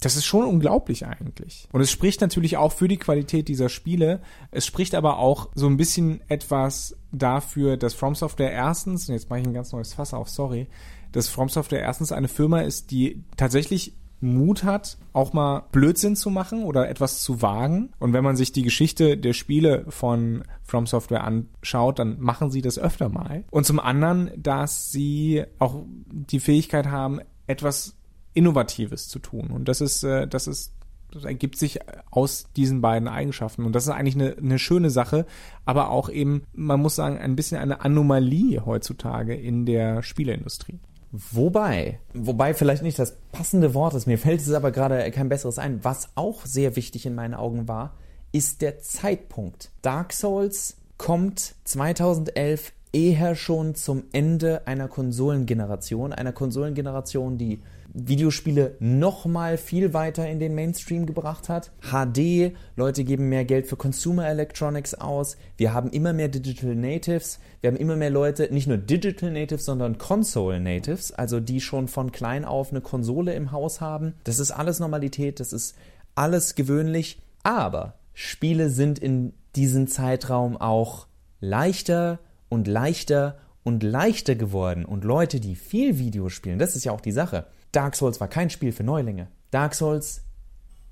Das 0.00 0.16
ist 0.16 0.24
schon 0.24 0.46
unglaublich 0.46 1.06
eigentlich. 1.06 1.68
Und 1.72 1.82
es 1.82 1.90
spricht 1.90 2.22
natürlich 2.22 2.56
auch 2.56 2.72
für 2.72 2.88
die 2.88 2.96
Qualität 2.96 3.48
dieser 3.48 3.68
Spiele. 3.68 4.22
Es 4.50 4.64
spricht 4.64 4.94
aber 4.94 5.18
auch 5.18 5.50
so 5.54 5.66
ein 5.66 5.76
bisschen 5.76 6.22
etwas 6.28 6.96
dafür, 7.12 7.76
dass 7.76 7.92
From 7.92 8.14
Software 8.14 8.50
erstens, 8.50 9.08
und 9.08 9.14
jetzt 9.14 9.28
mache 9.28 9.40
ich 9.40 9.46
ein 9.46 9.52
ganz 9.52 9.72
neues 9.72 9.92
Fass 9.92 10.14
auf, 10.14 10.30
sorry, 10.30 10.68
dass 11.12 11.28
From 11.28 11.50
Software 11.50 11.82
erstens 11.82 12.12
eine 12.12 12.28
Firma 12.28 12.62
ist, 12.62 12.90
die 12.90 13.24
tatsächlich 13.36 13.94
Mut 14.20 14.64
hat, 14.64 14.98
auch 15.12 15.32
mal 15.32 15.64
Blödsinn 15.72 16.16
zu 16.16 16.30
machen 16.30 16.64
oder 16.64 16.88
etwas 16.88 17.22
zu 17.22 17.42
wagen. 17.42 17.90
Und 17.98 18.12
wenn 18.12 18.24
man 18.24 18.36
sich 18.36 18.52
die 18.52 18.62
Geschichte 18.62 19.16
der 19.16 19.32
Spiele 19.32 19.84
von 19.88 20.44
From 20.62 20.86
Software 20.86 21.24
anschaut, 21.24 21.98
dann 21.98 22.20
machen 22.20 22.50
sie 22.50 22.62
das 22.62 22.78
öfter 22.78 23.08
mal. 23.08 23.44
Und 23.50 23.66
zum 23.66 23.80
anderen, 23.80 24.30
dass 24.36 24.90
sie 24.90 25.44
auch 25.58 25.84
die 26.08 26.40
Fähigkeit 26.40 26.86
haben, 26.86 27.20
etwas 27.46 27.96
Innovatives 28.34 29.08
zu 29.08 29.18
tun. 29.18 29.48
Und 29.50 29.68
das 29.68 29.80
ist, 29.80 30.04
äh, 30.04 30.28
das 30.28 30.46
ist 30.46 30.74
das 31.12 31.24
ergibt 31.24 31.56
sich 31.56 31.80
aus 32.10 32.46
diesen 32.56 32.80
beiden 32.80 33.08
Eigenschaften. 33.08 33.64
Und 33.64 33.74
das 33.74 33.84
ist 33.84 33.90
eigentlich 33.90 34.14
eine, 34.14 34.36
eine 34.36 34.58
schöne 34.58 34.90
Sache, 34.90 35.26
aber 35.64 35.90
auch 35.90 36.08
eben, 36.08 36.42
man 36.52 36.80
muss 36.80 36.96
sagen, 36.96 37.18
ein 37.18 37.36
bisschen 37.36 37.58
eine 37.58 37.80
Anomalie 37.80 38.64
heutzutage 38.64 39.34
in 39.34 39.66
der 39.66 40.02
Spieleindustrie. 40.02 40.78
Wobei, 41.12 41.98
wobei 42.14 42.54
vielleicht 42.54 42.82
nicht 42.82 42.98
das 42.98 43.16
passende 43.32 43.74
Wort 43.74 43.94
ist, 43.94 44.06
mir 44.06 44.18
fällt 44.18 44.40
es 44.40 44.52
aber 44.52 44.70
gerade 44.70 45.10
kein 45.10 45.28
besseres 45.28 45.58
ein. 45.58 45.82
Was 45.82 46.10
auch 46.14 46.46
sehr 46.46 46.76
wichtig 46.76 47.04
in 47.04 47.16
meinen 47.16 47.34
Augen 47.34 47.66
war, 47.66 47.94
ist 48.32 48.62
der 48.62 48.80
Zeitpunkt. 48.80 49.70
Dark 49.82 50.12
Souls 50.12 50.76
kommt 50.98 51.54
2011 51.64 52.72
eher 52.92 53.34
schon 53.34 53.74
zum 53.74 54.04
Ende 54.12 54.66
einer 54.66 54.86
Konsolengeneration, 54.88 56.12
einer 56.12 56.32
Konsolengeneration, 56.32 57.38
die 57.38 57.60
Videospiele 57.92 58.76
nochmal 58.78 59.56
viel 59.56 59.92
weiter 59.92 60.28
in 60.28 60.38
den 60.38 60.54
Mainstream 60.54 61.06
gebracht 61.06 61.48
hat. 61.48 61.72
HD, 61.80 62.54
Leute 62.76 63.04
geben 63.04 63.28
mehr 63.28 63.44
Geld 63.44 63.66
für 63.66 63.76
Consumer 63.76 64.28
Electronics 64.28 64.94
aus. 64.94 65.36
Wir 65.56 65.72
haben 65.72 65.90
immer 65.90 66.12
mehr 66.12 66.28
Digital 66.28 66.74
Natives. 66.74 67.38
Wir 67.60 67.70
haben 67.70 67.76
immer 67.76 67.96
mehr 67.96 68.10
Leute, 68.10 68.48
nicht 68.52 68.66
nur 68.66 68.78
Digital 68.78 69.30
Natives, 69.30 69.64
sondern 69.64 69.98
Console 69.98 70.60
Natives, 70.60 71.12
also 71.12 71.40
die 71.40 71.60
schon 71.60 71.88
von 71.88 72.12
klein 72.12 72.44
auf 72.44 72.70
eine 72.70 72.80
Konsole 72.80 73.34
im 73.34 73.52
Haus 73.52 73.80
haben. 73.80 74.14
Das 74.24 74.38
ist 74.38 74.50
alles 74.50 74.80
Normalität, 74.80 75.40
das 75.40 75.52
ist 75.52 75.76
alles 76.14 76.54
gewöhnlich. 76.54 77.20
Aber 77.42 77.94
Spiele 78.14 78.70
sind 78.70 78.98
in 78.98 79.32
diesen 79.56 79.88
Zeitraum 79.88 80.56
auch 80.56 81.06
leichter 81.40 82.20
und 82.48 82.66
leichter 82.66 83.38
und 83.62 83.82
leichter 83.82 84.34
geworden. 84.34 84.84
Und 84.84 85.04
Leute, 85.04 85.40
die 85.40 85.54
viel 85.54 85.98
Video 85.98 86.28
spielen, 86.28 86.58
das 86.58 86.76
ist 86.76 86.84
ja 86.84 86.92
auch 86.92 87.00
die 87.00 87.12
Sache. 87.12 87.46
Dark 87.72 87.96
Souls 87.96 88.20
war 88.20 88.28
kein 88.28 88.50
Spiel 88.50 88.72
für 88.72 88.84
Neulinge. 88.84 89.28
Dark 89.50 89.74
Souls 89.74 90.22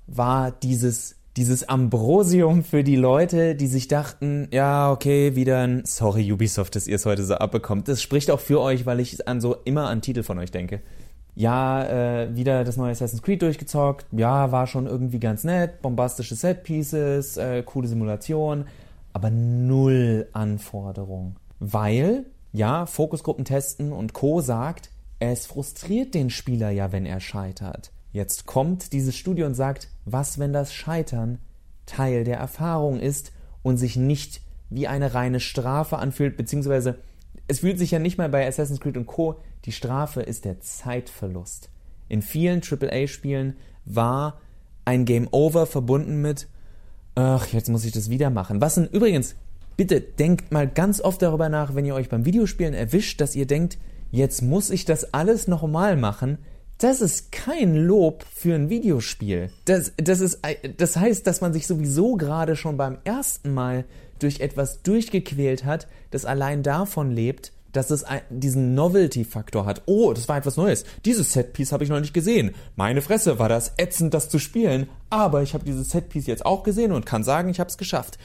war 0.07 0.51
dieses 0.51 1.19
dieses 1.37 1.69
Ambrosium 1.69 2.63
für 2.65 2.83
die 2.83 2.97
Leute, 2.97 3.55
die 3.55 3.67
sich 3.67 3.87
dachten, 3.87 4.49
ja, 4.51 4.91
okay, 4.91 5.35
wieder 5.35 5.59
ein 5.59 5.85
Sorry 5.85 6.31
Ubisoft, 6.33 6.75
dass 6.75 6.85
ihr 6.85 6.97
es 6.97 7.05
heute 7.05 7.23
so 7.23 7.35
abbekommt. 7.35 7.87
Das 7.87 8.01
spricht 8.01 8.29
auch 8.29 8.41
für 8.41 8.59
euch, 8.59 8.85
weil 8.85 8.99
ich 8.99 9.25
an 9.25 9.39
so 9.39 9.55
immer 9.63 9.87
an 9.87 10.01
Titel 10.01 10.23
von 10.23 10.37
euch 10.37 10.51
denke. 10.51 10.81
Ja, 11.35 11.85
äh, 11.85 12.35
wieder 12.35 12.65
das 12.65 12.75
neue 12.75 12.91
Assassin's 12.91 13.21
Creed 13.21 13.41
durchgezockt. 13.41 14.07
Ja, 14.11 14.51
war 14.51 14.67
schon 14.67 14.87
irgendwie 14.87 15.19
ganz 15.19 15.45
nett. 15.45 15.81
Bombastische 15.81 16.35
Set-Pieces, 16.35 17.37
äh, 17.37 17.63
coole 17.63 17.87
Simulation. 17.87 18.65
Aber 19.13 19.29
null 19.29 20.27
Anforderung. 20.33 21.37
Weil, 21.59 22.25
ja, 22.51 22.85
Fokusgruppen 22.85 23.45
testen 23.45 23.93
und 23.93 24.11
Co. 24.13 24.41
sagt, 24.41 24.89
es 25.19 25.45
frustriert 25.45 26.13
den 26.13 26.29
Spieler 26.29 26.69
ja, 26.69 26.91
wenn 26.91 27.05
er 27.05 27.19
scheitert. 27.19 27.91
Jetzt 28.11 28.45
kommt 28.45 28.93
dieses 28.93 29.15
Studio 29.15 29.45
und 29.45 29.53
sagt, 29.53 29.89
was, 30.05 30.39
wenn 30.39 30.53
das 30.53 30.73
Scheitern 30.73 31.39
Teil 31.85 32.23
der 32.23 32.37
Erfahrung 32.37 32.99
ist 32.99 33.31
und 33.61 33.77
sich 33.77 33.95
nicht 33.95 34.41
wie 34.69 34.87
eine 34.87 35.13
reine 35.13 35.39
Strafe 35.39 35.97
anfühlt, 35.97 36.37
beziehungsweise 36.37 36.99
es 37.47 37.59
fühlt 37.59 37.79
sich 37.79 37.91
ja 37.91 37.99
nicht 37.99 38.17
mal 38.17 38.29
bei 38.29 38.47
Assassin's 38.47 38.79
Creed 38.79 38.97
und 38.97 39.07
Co. 39.07 39.39
Die 39.65 39.71
Strafe 39.71 40.21
ist 40.21 40.45
der 40.45 40.61
Zeitverlust. 40.61 41.69
In 42.07 42.21
vielen 42.21 42.61
AAA-Spielen 42.61 43.55
war 43.85 44.39
ein 44.85 45.05
Game 45.05 45.27
Over 45.31 45.65
verbunden 45.65 46.21
mit, 46.21 46.47
ach, 47.15 47.47
jetzt 47.47 47.69
muss 47.69 47.85
ich 47.85 47.91
das 47.91 48.09
wieder 48.09 48.29
machen. 48.29 48.61
Was 48.61 48.75
denn 48.75 48.87
übrigens, 48.87 49.35
bitte 49.77 49.99
denkt 49.99 50.51
mal 50.51 50.67
ganz 50.67 51.01
oft 51.01 51.21
darüber 51.21 51.49
nach, 51.49 51.75
wenn 51.75 51.85
ihr 51.85 51.95
euch 51.95 52.09
beim 52.09 52.25
Videospielen 52.25 52.73
erwischt, 52.73 53.19
dass 53.21 53.35
ihr 53.35 53.47
denkt, 53.47 53.77
jetzt 54.11 54.41
muss 54.41 54.69
ich 54.69 54.85
das 54.85 55.13
alles 55.13 55.47
nochmal 55.47 55.97
machen, 55.97 56.37
das 56.79 57.01
ist 57.01 57.31
kein 57.33 57.75
Lob 57.75 58.23
für 58.33 58.55
ein 58.55 58.69
Videospiel. 58.69 59.49
Das, 59.65 59.91
das, 59.97 60.21
ist, 60.21 60.39
das 60.77 60.95
heißt, 60.95 61.27
dass 61.27 61.41
man 61.41 61.51
sich 61.51 61.67
sowieso 61.67 62.15
gerade 62.15 62.55
schon 62.55 62.77
beim 62.77 62.99
ersten 63.03 63.53
Mal 63.53 63.83
durch 64.19 64.39
etwas 64.39 64.81
durchgequält 64.81 65.65
hat, 65.65 65.87
das 66.11 66.25
allein 66.25 66.63
davon 66.63 67.11
lebt, 67.11 67.51
dass 67.73 67.91
es 67.91 68.05
diesen 68.29 68.75
Novelty-Faktor 68.75 69.65
hat. 69.65 69.83
Oh, 69.85 70.13
das 70.13 70.27
war 70.27 70.37
etwas 70.37 70.57
Neues. 70.57 70.85
Dieses 71.05 71.33
Setpiece 71.33 71.71
habe 71.71 71.83
ich 71.83 71.89
noch 71.89 71.99
nicht 71.99 72.13
gesehen. 72.13 72.55
Meine 72.75 73.01
Fresse, 73.01 73.39
war 73.39 73.49
das 73.49 73.73
ätzend, 73.77 74.13
das 74.13 74.29
zu 74.29 74.39
spielen. 74.39 74.89
Aber 75.09 75.43
ich 75.43 75.53
habe 75.53 75.65
dieses 75.65 75.89
Setpiece 75.89 76.27
jetzt 76.27 76.45
auch 76.45 76.63
gesehen 76.63 76.91
und 76.91 77.05
kann 77.05 77.23
sagen, 77.23 77.49
ich 77.49 77.59
habe 77.59 77.69
es 77.69 77.77
geschafft. 77.77 78.17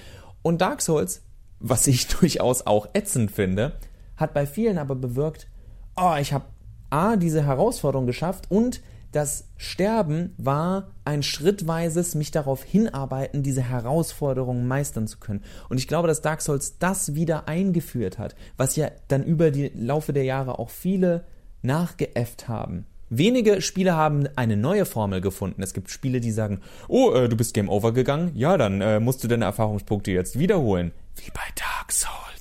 Und 0.42 0.60
Dark 0.60 0.80
Souls, 0.80 1.22
was 1.58 1.86
ich 1.86 2.06
durchaus 2.20 2.66
auch 2.66 2.88
ätzend 2.94 3.30
finde, 3.30 3.72
hat 4.16 4.32
bei 4.32 4.46
vielen 4.46 4.78
aber 4.78 4.94
bewirkt, 4.94 5.48
oh, 5.96 6.14
ich 6.20 6.32
habe 6.32 6.44
A, 6.90 7.16
diese 7.16 7.44
Herausforderung 7.44 8.06
geschafft 8.06 8.50
und 8.50 8.80
das 9.14 9.46
Sterben 9.56 10.34
war 10.38 10.88
ein 11.04 11.22
schrittweises 11.22 12.16
mich 12.16 12.32
darauf 12.32 12.64
hinarbeiten, 12.64 13.44
diese 13.44 13.62
Herausforderungen 13.62 14.66
meistern 14.66 15.06
zu 15.06 15.18
können. 15.18 15.42
Und 15.68 15.78
ich 15.78 15.86
glaube, 15.86 16.08
dass 16.08 16.20
Dark 16.20 16.42
Souls 16.42 16.78
das 16.78 17.14
wieder 17.14 17.46
eingeführt 17.46 18.18
hat, 18.18 18.34
was 18.56 18.74
ja 18.74 18.90
dann 19.06 19.22
über 19.22 19.52
die 19.52 19.68
Laufe 19.68 20.12
der 20.12 20.24
Jahre 20.24 20.58
auch 20.58 20.70
viele 20.70 21.24
nachgeäfft 21.62 22.48
haben. 22.48 22.86
Wenige 23.08 23.62
Spiele 23.62 23.94
haben 23.94 24.26
eine 24.34 24.56
neue 24.56 24.84
Formel 24.84 25.20
gefunden. 25.20 25.62
Es 25.62 25.74
gibt 25.74 25.90
Spiele, 25.90 26.20
die 26.20 26.32
sagen, 26.32 26.60
oh, 26.88 27.12
äh, 27.12 27.28
du 27.28 27.36
bist 27.36 27.54
Game 27.54 27.68
Over 27.68 27.92
gegangen, 27.92 28.32
ja, 28.34 28.56
dann 28.56 28.80
äh, 28.80 28.98
musst 28.98 29.22
du 29.22 29.28
deine 29.28 29.44
Erfahrungspunkte 29.44 30.10
jetzt 30.10 30.40
wiederholen. 30.40 30.90
Wie 31.14 31.30
bei 31.30 31.42
Dark 31.54 31.92
Souls 31.92 32.33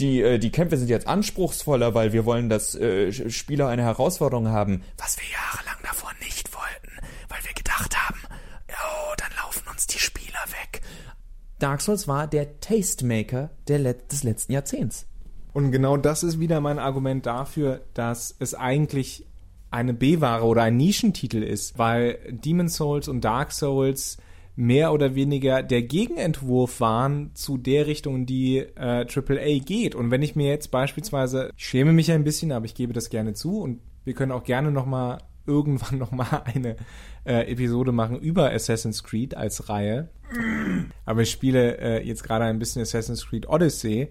die, 0.00 0.22
äh, 0.22 0.38
die 0.38 0.50
Kämpfe 0.50 0.76
sind 0.76 0.88
jetzt 0.88 1.06
anspruchsvoller, 1.06 1.94
weil 1.94 2.12
wir 2.12 2.24
wollen, 2.24 2.48
dass 2.48 2.74
äh, 2.74 3.12
Spieler 3.30 3.68
eine 3.68 3.82
Herausforderung 3.82 4.48
haben, 4.48 4.82
was 4.96 5.16
wir 5.18 5.26
jahrelang 5.30 5.78
davor 5.82 6.10
nicht 6.22 6.52
wollten, 6.54 7.06
weil 7.28 7.38
wir 7.44 7.54
gedacht 7.54 7.96
haben, 7.96 8.20
oh, 8.68 9.14
dann 9.16 9.30
laufen 9.42 9.62
uns 9.70 9.86
die 9.86 9.98
Spieler 9.98 10.44
weg. 10.48 10.82
Dark 11.58 11.80
Souls 11.80 12.06
war 12.06 12.26
der 12.26 12.60
Tastemaker 12.60 13.50
der 13.66 13.78
Let 13.80 14.12
des 14.12 14.22
letzten 14.22 14.52
Jahrzehnts. 14.52 15.06
Und 15.52 15.72
genau 15.72 15.96
das 15.96 16.22
ist 16.22 16.38
wieder 16.38 16.60
mein 16.60 16.78
Argument 16.78 17.26
dafür, 17.26 17.82
dass 17.94 18.34
es 18.38 18.54
eigentlich 18.54 19.26
eine 19.70 19.92
B-Ware 19.92 20.44
oder 20.44 20.62
ein 20.62 20.76
Nischentitel 20.76 21.42
ist, 21.42 21.78
weil 21.78 22.18
Demon 22.30 22.68
Souls 22.68 23.08
und 23.08 23.22
Dark 23.22 23.52
Souls 23.52 24.18
mehr 24.58 24.92
oder 24.92 25.14
weniger 25.14 25.62
der 25.62 25.82
Gegenentwurf 25.82 26.80
waren 26.80 27.30
zu 27.34 27.58
der 27.58 27.86
Richtung, 27.86 28.26
die 28.26 28.58
äh, 28.58 29.06
AAA 29.06 29.60
geht. 29.64 29.94
Und 29.94 30.10
wenn 30.10 30.20
ich 30.20 30.34
mir 30.34 30.48
jetzt 30.48 30.72
beispielsweise, 30.72 31.52
ich 31.56 31.64
schäme 31.64 31.92
mich 31.92 32.10
ein 32.10 32.24
bisschen, 32.24 32.50
aber 32.50 32.64
ich 32.64 32.74
gebe 32.74 32.92
das 32.92 33.08
gerne 33.08 33.34
zu 33.34 33.60
und 33.60 33.78
wir 34.04 34.14
können 34.14 34.32
auch 34.32 34.42
gerne 34.42 34.72
noch 34.72 34.84
mal 34.84 35.18
irgendwann 35.46 35.98
noch 35.98 36.10
mal 36.10 36.42
eine 36.44 36.74
äh, 37.24 37.50
Episode 37.50 37.92
machen 37.92 38.18
über 38.18 38.52
Assassin's 38.52 39.04
Creed 39.04 39.36
als 39.36 39.68
Reihe. 39.68 40.08
Aber 41.06 41.22
ich 41.22 41.30
spiele 41.30 41.78
äh, 41.78 42.04
jetzt 42.04 42.24
gerade 42.24 42.44
ein 42.44 42.58
bisschen 42.58 42.82
Assassin's 42.82 43.26
Creed 43.28 43.48
Odyssey 43.48 44.08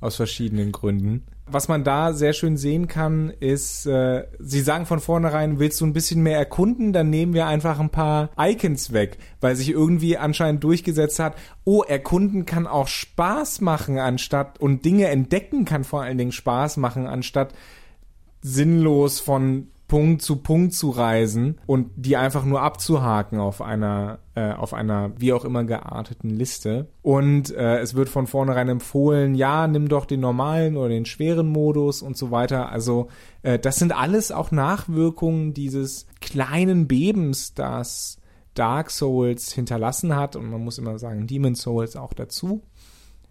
aus 0.00 0.16
verschiedenen 0.16 0.72
Gründen. 0.72 1.24
Was 1.50 1.68
man 1.68 1.82
da 1.82 2.12
sehr 2.12 2.34
schön 2.34 2.56
sehen 2.56 2.88
kann, 2.88 3.30
ist, 3.40 3.86
äh, 3.86 4.26
sie 4.38 4.60
sagen 4.60 4.84
von 4.84 5.00
vornherein, 5.00 5.58
willst 5.58 5.80
du 5.80 5.86
ein 5.86 5.94
bisschen 5.94 6.22
mehr 6.22 6.36
erkunden, 6.36 6.92
dann 6.92 7.08
nehmen 7.08 7.32
wir 7.32 7.46
einfach 7.46 7.80
ein 7.80 7.90
paar 7.90 8.30
Icons 8.38 8.92
weg, 8.92 9.16
weil 9.40 9.56
sich 9.56 9.70
irgendwie 9.70 10.18
anscheinend 10.18 10.62
durchgesetzt 10.62 11.18
hat, 11.18 11.36
oh, 11.64 11.82
erkunden 11.82 12.44
kann 12.44 12.66
auch 12.66 12.86
Spaß 12.86 13.62
machen, 13.62 13.98
anstatt 13.98 14.60
und 14.60 14.84
Dinge 14.84 15.08
entdecken 15.08 15.64
kann 15.64 15.84
vor 15.84 16.02
allen 16.02 16.18
Dingen 16.18 16.32
Spaß 16.32 16.76
machen, 16.76 17.06
anstatt 17.06 17.54
sinnlos 18.42 19.20
von 19.20 19.68
Punkt 19.88 20.20
zu 20.20 20.36
Punkt 20.36 20.74
zu 20.74 20.90
reisen 20.90 21.58
und 21.66 21.90
die 21.96 22.18
einfach 22.18 22.44
nur 22.44 22.60
abzuhaken 22.60 23.40
auf 23.40 23.62
einer 23.62 24.18
äh, 24.34 24.52
auf 24.52 24.74
einer 24.74 25.12
wie 25.16 25.32
auch 25.32 25.46
immer 25.46 25.64
gearteten 25.64 26.28
Liste. 26.28 26.88
Und 27.00 27.50
äh, 27.54 27.78
es 27.78 27.94
wird 27.94 28.10
von 28.10 28.26
vornherein 28.26 28.68
empfohlen 28.68 29.34
ja 29.34 29.66
nimm 29.66 29.88
doch 29.88 30.04
den 30.04 30.20
normalen 30.20 30.76
oder 30.76 30.90
den 30.90 31.06
schweren 31.06 31.48
Modus 31.48 32.02
und 32.02 32.18
so 32.18 32.30
weiter. 32.30 32.70
Also 32.70 33.08
äh, 33.42 33.58
das 33.58 33.76
sind 33.76 33.96
alles 33.96 34.30
auch 34.30 34.50
Nachwirkungen 34.50 35.54
dieses 35.54 36.06
kleinen 36.20 36.86
Bebens 36.86 37.54
das 37.54 38.18
Dark 38.52 38.90
Souls 38.90 39.52
hinterlassen 39.52 40.14
hat. 40.14 40.36
Und 40.36 40.50
man 40.50 40.62
muss 40.62 40.76
immer 40.76 40.98
sagen 40.98 41.26
Demon 41.26 41.54
Souls 41.54 41.96
auch 41.96 42.12
dazu. 42.12 42.62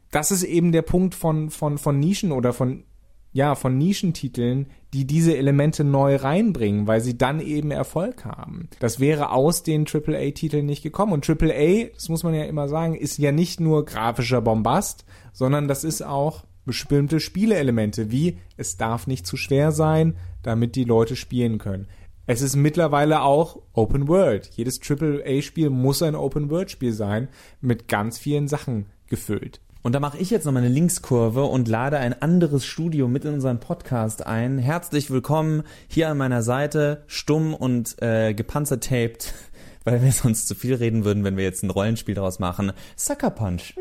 Das 0.09 0.31
ist 0.31 0.43
eben 0.43 0.71
der 0.71 0.81
Punkt 0.81 1.13
von 1.13 1.51
von 1.51 1.77
von 1.77 1.99
Nischen 1.99 2.31
oder 2.31 2.51
von 2.51 2.83
ja, 3.31 3.55
von 3.55 3.77
Nischentiteln, 3.77 4.67
die 4.93 5.05
diese 5.05 5.38
Elemente 5.38 5.84
neu 5.84 6.15
reinbringen, 6.15 6.88
weil 6.88 7.01
sie 7.01 7.17
dann 7.17 7.39
eben 7.39 7.72
Erfolg 7.72 8.25
haben. 8.25 8.69
Das 8.79 9.00
wäre 9.00 9.31
aus 9.31 9.63
den 9.63 9.86
AAA-Titeln 9.86 10.65
nicht 10.65 10.81
gekommen. 10.81 11.13
Und 11.13 11.29
AAA, 11.29 11.89
das 11.93 12.10
muss 12.10 12.24
man 12.24 12.34
ja 12.34 12.46
immer 12.46 12.67
sagen, 12.67 12.96
ist 12.96 13.17
ja 13.17 13.31
nicht 13.31 13.60
nur 13.60 13.86
grafischer 13.86 14.41
Bombast, 14.41 15.05
sondern 15.34 15.67
das 15.67 15.84
ist 15.84 16.01
auch 16.01 16.46
bestimmte 16.65 17.19
Spieleelemente, 17.19 18.12
wie 18.12 18.39
es 18.57 18.77
darf 18.77 19.07
nicht 19.07 19.25
zu 19.25 19.38
schwer 19.38 19.72
sein, 19.72 20.17
damit 20.41 20.75
die 20.75 20.84
Leute 20.84 21.15
spielen 21.15 21.57
können. 21.57 21.88
Es 22.25 22.41
ist 22.41 22.57
mittlerweile 22.57 23.22
auch 23.22 23.62
Open 23.72 24.07
World. 24.10 24.50
Jedes 24.53 24.81
AAA-Spiel 24.81 25.69
muss 25.69 26.01
ein 26.01 26.15
Open 26.15 26.50
World-Spiel 26.50 26.91
sein, 26.91 27.29
mit 27.62 27.88
ganz 27.88 28.17
vielen 28.17 28.50
Sachen 28.50 28.88
gefüllt. 29.07 29.62
Und 29.84 29.93
da 29.93 30.00
mache 30.00 30.17
ich 30.17 30.29
jetzt 30.29 30.46
nochmal 30.46 30.63
eine 30.63 30.74
Linkskurve 30.74 31.43
und 31.43 31.67
lade 31.67 32.00
ein 32.00 32.19
anderes 32.22 32.65
Studio 32.65 33.07
mit 33.07 33.25
in 33.25 33.36
unseren 33.36 33.60
Podcast 33.60 34.25
ein. 34.25 34.57
Herzlich 34.57 35.12
willkommen 35.12 35.63
hier 35.88 36.10
an 36.10 36.17
meiner 36.17 36.41
Seite, 36.41 37.03
stumm 37.07 37.53
und 37.53 38.01
äh, 38.01 38.34
gepanzertaped, 38.34 39.34
weil 39.84 40.01
wir 40.01 40.12
sonst 40.12 40.48
zu 40.48 40.55
viel 40.55 40.74
reden 40.74 41.05
würden, 41.05 41.24
wenn 41.24 41.38
wir 41.38 41.43
jetzt 41.43 41.63
ein 41.63 41.69
Rollenspiel 41.69 42.15
daraus 42.15 42.39
machen. 42.39 42.74
Sucker 42.96 43.29
Punch. 43.29 43.75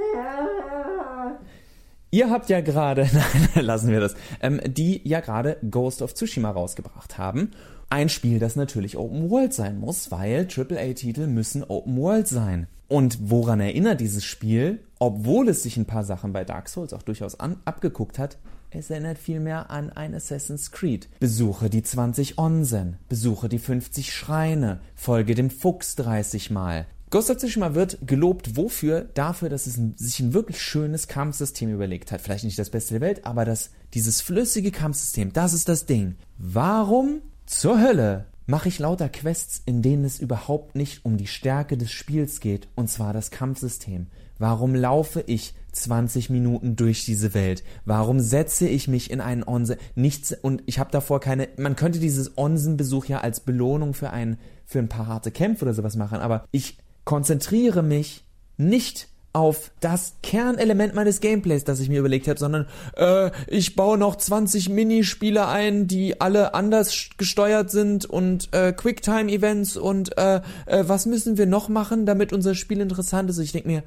Ihr 2.10 2.30
habt 2.30 2.50
ja 2.50 2.60
gerade, 2.60 3.08
nein, 3.54 3.64
lassen 3.64 3.90
wir 3.90 4.00
das, 4.00 4.14
ähm, 4.40 4.60
die 4.66 5.00
ja 5.08 5.20
gerade 5.20 5.56
Ghost 5.70 6.02
of 6.02 6.14
Tsushima 6.14 6.50
rausgebracht 6.50 7.18
haben. 7.18 7.52
Ein 7.88 8.08
Spiel, 8.08 8.38
das 8.38 8.54
natürlich 8.54 8.96
Open 8.96 9.30
World 9.30 9.54
sein 9.54 9.78
muss, 9.78 10.10
weil 10.10 10.46
AAA-Titel 10.54 11.26
müssen 11.26 11.64
Open 11.64 11.96
World 11.96 12.28
sein. 12.28 12.66
Und 12.88 13.18
woran 13.30 13.60
erinnert 13.60 14.00
dieses 14.00 14.24
Spiel, 14.24 14.80
obwohl 14.98 15.48
es 15.48 15.62
sich 15.62 15.76
ein 15.76 15.86
paar 15.86 16.04
Sachen 16.04 16.32
bei 16.32 16.44
Dark 16.44 16.68
Souls 16.68 16.92
auch 16.92 17.02
durchaus 17.02 17.38
an, 17.38 17.58
abgeguckt 17.64 18.18
hat? 18.18 18.38
Es 18.70 18.90
erinnert 18.90 19.18
vielmehr 19.18 19.70
an 19.70 19.90
ein 19.90 20.14
Assassin's 20.14 20.70
Creed. 20.70 21.08
Besuche 21.20 21.70
die 21.70 21.82
20 21.82 22.38
Onsen, 22.38 22.96
besuche 23.08 23.48
die 23.48 23.58
50 23.58 24.12
Schreine, 24.12 24.80
folge 24.94 25.34
dem 25.34 25.50
Fuchs 25.50 25.96
30 25.96 26.50
Mal. 26.50 26.86
Ghost 27.10 27.30
of 27.30 27.36
Tsushima 27.36 27.74
wird 27.74 27.98
gelobt 28.04 28.56
wofür? 28.56 29.02
Dafür, 29.14 29.48
dass 29.48 29.68
es 29.68 29.78
sich 29.96 30.20
ein 30.20 30.34
wirklich 30.34 30.60
schönes 30.60 31.06
Kampfsystem 31.06 31.72
überlegt 31.72 32.10
hat. 32.10 32.20
Vielleicht 32.20 32.44
nicht 32.44 32.58
das 32.58 32.70
Beste 32.70 32.94
der 32.94 33.00
Welt, 33.00 33.24
aber 33.24 33.44
das, 33.44 33.70
dieses 33.94 34.20
flüssige 34.20 34.72
Kampfsystem, 34.72 35.32
das 35.32 35.52
ist 35.52 35.68
das 35.68 35.86
Ding. 35.86 36.16
Warum 36.36 37.22
zur 37.46 37.80
Hölle 37.80 38.26
mache 38.46 38.68
ich 38.68 38.80
lauter 38.80 39.08
Quests, 39.08 39.62
in 39.66 39.82
denen 39.82 40.04
es 40.04 40.18
überhaupt 40.18 40.74
nicht 40.74 41.04
um 41.04 41.16
die 41.16 41.26
Stärke 41.28 41.76
des 41.76 41.92
Spiels 41.92 42.40
geht, 42.40 42.68
und 42.74 42.88
zwar 42.90 43.12
das 43.12 43.30
Kampfsystem. 43.30 44.08
Warum 44.38 44.74
laufe 44.74 45.22
ich 45.26 45.54
20 45.72 46.30
Minuten 46.30 46.76
durch 46.76 47.04
diese 47.04 47.34
Welt? 47.34 47.64
Warum 47.84 48.20
setze 48.20 48.68
ich 48.68 48.88
mich 48.88 49.10
in 49.10 49.20
einen 49.20 49.44
Onsen? 49.44 49.76
Nichts 49.94 50.32
und 50.32 50.62
ich 50.66 50.78
habe 50.78 50.90
davor 50.90 51.20
keine. 51.20 51.48
Man 51.56 51.76
könnte 51.76 51.98
dieses 51.98 52.36
Onsenbesuch 52.36 53.06
ja 53.06 53.20
als 53.20 53.40
Belohnung 53.40 53.94
für 53.94 54.10
ein 54.10 54.38
für 54.64 54.78
ein 54.78 54.88
paar 54.88 55.06
harte 55.06 55.30
Kämpfe 55.30 55.64
oder 55.64 55.74
sowas 55.74 55.96
machen, 55.96 56.18
aber 56.18 56.44
ich 56.50 56.78
konzentriere 57.04 57.82
mich 57.82 58.24
nicht 58.56 59.08
auf 59.36 59.70
das 59.80 60.14
Kernelement 60.22 60.94
meines 60.94 61.20
Gameplays, 61.20 61.62
das 61.62 61.78
ich 61.78 61.90
mir 61.90 61.98
überlegt 62.00 62.26
habe, 62.26 62.38
sondern 62.38 62.66
äh, 62.96 63.30
ich 63.46 63.76
baue 63.76 63.98
noch 63.98 64.16
20 64.16 64.70
Minispiele 64.70 65.46
ein, 65.46 65.86
die 65.86 66.22
alle 66.22 66.54
anders 66.54 67.10
gesteuert 67.18 67.70
sind 67.70 68.06
und 68.06 68.48
äh, 68.54 68.72
Quicktime-Events 68.72 69.76
und 69.76 70.16
äh, 70.16 70.40
äh, 70.64 70.84
was 70.86 71.04
müssen 71.04 71.36
wir 71.36 71.44
noch 71.44 71.68
machen, 71.68 72.06
damit 72.06 72.32
unser 72.32 72.54
Spiel 72.54 72.80
interessant 72.80 73.28
ist. 73.28 73.38
Ich 73.38 73.52
denke 73.52 73.68
mir, 73.68 73.82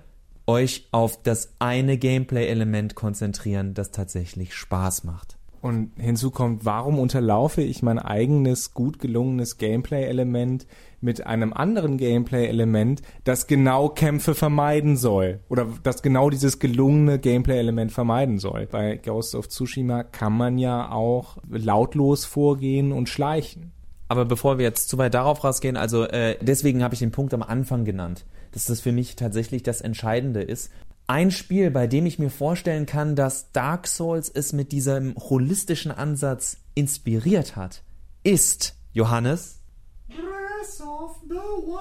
euch 0.50 0.88
auf 0.92 1.22
das 1.22 1.54
eine 1.60 1.98
Gameplay-Element 1.98 2.96
konzentrieren, 2.96 3.76
das 3.76 3.92
tatsächlich 3.92 4.56
Spaß 4.56 5.04
macht. 5.04 5.38
Und 5.62 5.92
hinzu 5.98 6.32
kommt, 6.32 6.66
warum 6.66 6.98
unterlaufe 7.00 7.62
ich 7.62 7.84
mein 7.84 8.00
eigenes 8.00 8.74
gut 8.74 8.98
gelungenes 9.00 9.58
Gameplay-Element 9.58 10.66
mit 11.02 11.28
einem 11.28 11.54
anderen 11.54 11.98
Gameplay-Element, 11.98 13.02
das 13.26 13.46
genau 13.46 13.90
Kämpfe 13.90 14.36
vermeiden 14.36 14.98
soll? 14.98 15.42
Oder 15.50 15.68
das 15.84 16.02
genau 16.02 16.30
dieses 16.30 16.60
gelungene 16.60 17.20
Gameplay-Element 17.20 17.92
vermeiden 17.92 18.40
soll? 18.40 18.68
Bei 18.68 18.96
Ghost 18.96 19.36
of 19.36 19.50
Tsushima 19.50 20.04
kann 20.04 20.36
man 20.36 20.58
ja 20.58 20.92
auch 20.92 21.38
lautlos 21.50 22.26
vorgehen 22.26 22.92
und 22.92 23.10
schleichen. 23.10 23.72
Aber 24.08 24.26
bevor 24.26 24.58
wir 24.58 24.66
jetzt 24.66 24.90
zu 24.90 24.98
weit 24.98 25.14
darauf 25.14 25.44
rausgehen, 25.44 25.78
also 25.78 26.06
äh, 26.06 26.38
deswegen 26.42 26.84
habe 26.84 26.96
ich 26.96 27.00
den 27.00 27.12
Punkt 27.12 27.34
am 27.34 27.44
Anfang 27.44 27.86
genannt, 27.86 28.26
dass 28.52 28.66
das 28.66 28.82
für 28.82 28.92
mich 28.92 29.16
tatsächlich 29.16 29.64
das 29.64 29.82
Entscheidende 29.82 30.42
ist. 30.42 30.72
Ein 31.08 31.32
Spiel, 31.32 31.72
bei 31.72 31.88
dem 31.88 32.06
ich 32.06 32.20
mir 32.20 32.30
vorstellen 32.30 32.86
kann, 32.86 33.16
dass 33.16 33.52
Dark 33.52 33.88
Souls 33.88 34.30
es 34.30 34.54
mit 34.54 34.72
diesem 34.72 35.16
holistischen 35.16 35.92
Ansatz 35.92 36.58
inspiriert 36.76 37.56
hat, 37.56 37.84
ist 38.24 38.76
Johannes. 38.94 39.60
Breath 40.08 40.82
of 40.82 41.18
the 41.28 41.36
Wild. 41.36 41.80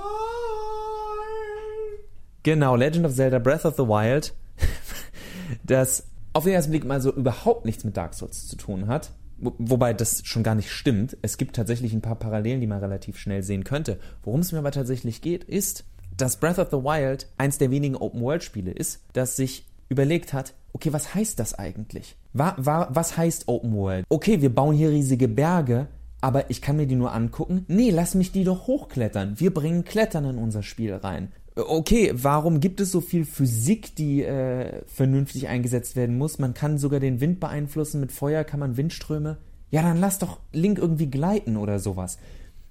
Genau, 2.42 2.76
Legend 2.76 3.04
of 3.04 3.14
Zelda 3.14 3.38
Breath 3.38 3.66
of 3.66 3.76
the 3.76 3.82
Wild, 3.82 4.34
das 5.64 6.04
auf 6.32 6.44
den 6.44 6.54
ersten 6.54 6.70
Blick 6.70 6.84
mal 6.84 7.00
so 7.00 7.12
überhaupt 7.12 7.64
nichts 7.64 7.84
mit 7.84 7.96
Dark 7.96 8.14
Souls 8.14 8.46
zu 8.46 8.56
tun 8.56 8.86
hat. 8.86 9.12
Wobei 9.40 9.92
das 9.92 10.22
schon 10.24 10.42
gar 10.42 10.54
nicht 10.54 10.70
stimmt. 10.70 11.16
Es 11.22 11.36
gibt 11.36 11.54
tatsächlich 11.54 11.92
ein 11.92 12.00
paar 12.00 12.18
Parallelen, 12.18 12.60
die 12.60 12.66
man 12.66 12.80
relativ 12.80 13.18
schnell 13.18 13.42
sehen 13.42 13.64
könnte. 13.64 14.00
Worum 14.22 14.40
es 14.40 14.52
mir 14.52 14.58
aber 14.58 14.72
tatsächlich 14.72 15.20
geht, 15.20 15.44
ist, 15.44 15.84
dass 16.18 16.36
Breath 16.36 16.58
of 16.58 16.68
the 16.70 16.76
Wild 16.76 17.28
eins 17.38 17.58
der 17.58 17.70
wenigen 17.70 17.96
Open-World-Spiele 17.96 18.72
ist, 18.72 19.00
das 19.12 19.36
sich 19.36 19.66
überlegt 19.88 20.32
hat, 20.32 20.54
okay, 20.72 20.92
was 20.92 21.14
heißt 21.14 21.38
das 21.38 21.54
eigentlich? 21.54 22.16
War, 22.32 22.54
war, 22.58 22.94
was 22.94 23.16
heißt 23.16 23.48
Open 23.48 23.74
World? 23.74 24.04
Okay, 24.08 24.42
wir 24.42 24.54
bauen 24.54 24.76
hier 24.76 24.90
riesige 24.90 25.28
Berge, 25.28 25.88
aber 26.20 26.50
ich 26.50 26.60
kann 26.60 26.76
mir 26.76 26.86
die 26.86 26.94
nur 26.94 27.12
angucken. 27.12 27.64
Nee, 27.68 27.90
lass 27.90 28.14
mich 28.14 28.32
die 28.32 28.44
doch 28.44 28.66
hochklettern. 28.66 29.40
Wir 29.40 29.54
bringen 29.54 29.84
Klettern 29.84 30.24
in 30.24 30.38
unser 30.38 30.62
Spiel 30.62 30.94
rein. 30.94 31.32
Okay, 31.56 32.12
warum 32.14 32.60
gibt 32.60 32.80
es 32.80 32.92
so 32.92 33.00
viel 33.00 33.24
Physik, 33.24 33.96
die 33.96 34.22
äh, 34.22 34.82
vernünftig 34.86 35.48
eingesetzt 35.48 35.96
werden 35.96 36.16
muss? 36.16 36.38
Man 36.38 36.54
kann 36.54 36.78
sogar 36.78 37.00
den 37.00 37.20
Wind 37.20 37.40
beeinflussen. 37.40 38.00
Mit 38.00 38.12
Feuer 38.12 38.44
kann 38.44 38.60
man 38.60 38.76
Windströme. 38.76 39.38
Ja, 39.70 39.82
dann 39.82 39.98
lass 39.98 40.18
doch 40.18 40.38
Link 40.52 40.78
irgendwie 40.78 41.10
gleiten 41.10 41.56
oder 41.56 41.78
sowas. 41.80 42.18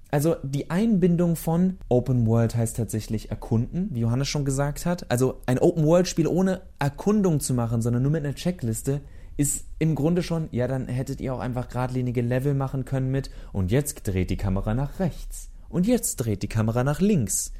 Also 0.09 0.35
die 0.43 0.69
Einbindung 0.69 1.35
von 1.35 1.77
Open 1.89 2.25
World 2.25 2.55
heißt 2.55 2.77
tatsächlich 2.77 3.29
erkunden, 3.29 3.89
wie 3.91 4.01
Johannes 4.01 4.29
schon 4.29 4.45
gesagt 4.45 4.85
hat. 4.85 5.09
Also 5.11 5.41
ein 5.45 5.59
Open 5.59 5.85
World 5.85 6.07
Spiel 6.07 6.27
ohne 6.27 6.61
Erkundung 6.79 7.39
zu 7.39 7.53
machen, 7.53 7.81
sondern 7.81 8.03
nur 8.03 8.11
mit 8.11 8.23
einer 8.23 8.35
Checkliste, 8.35 9.01
ist 9.37 9.65
im 9.77 9.93
Grunde 9.93 10.23
schon, 10.23 10.49
ja, 10.51 10.67
dann 10.67 10.87
hättet 10.87 11.21
ihr 11.21 11.33
auch 11.33 11.39
einfach 11.39 11.69
geradlinige 11.69 12.21
Level 12.21 12.55
machen 12.55 12.85
können 12.85 13.11
mit 13.11 13.29
und 13.53 13.71
jetzt 13.71 14.03
dreht 14.03 14.31
die 14.31 14.37
Kamera 14.37 14.73
nach 14.73 14.99
rechts 14.99 15.49
und 15.69 15.85
jetzt 15.85 16.17
dreht 16.17 16.41
die 16.41 16.47
Kamera 16.47 16.83
nach 16.83 16.99
links. 17.01 17.53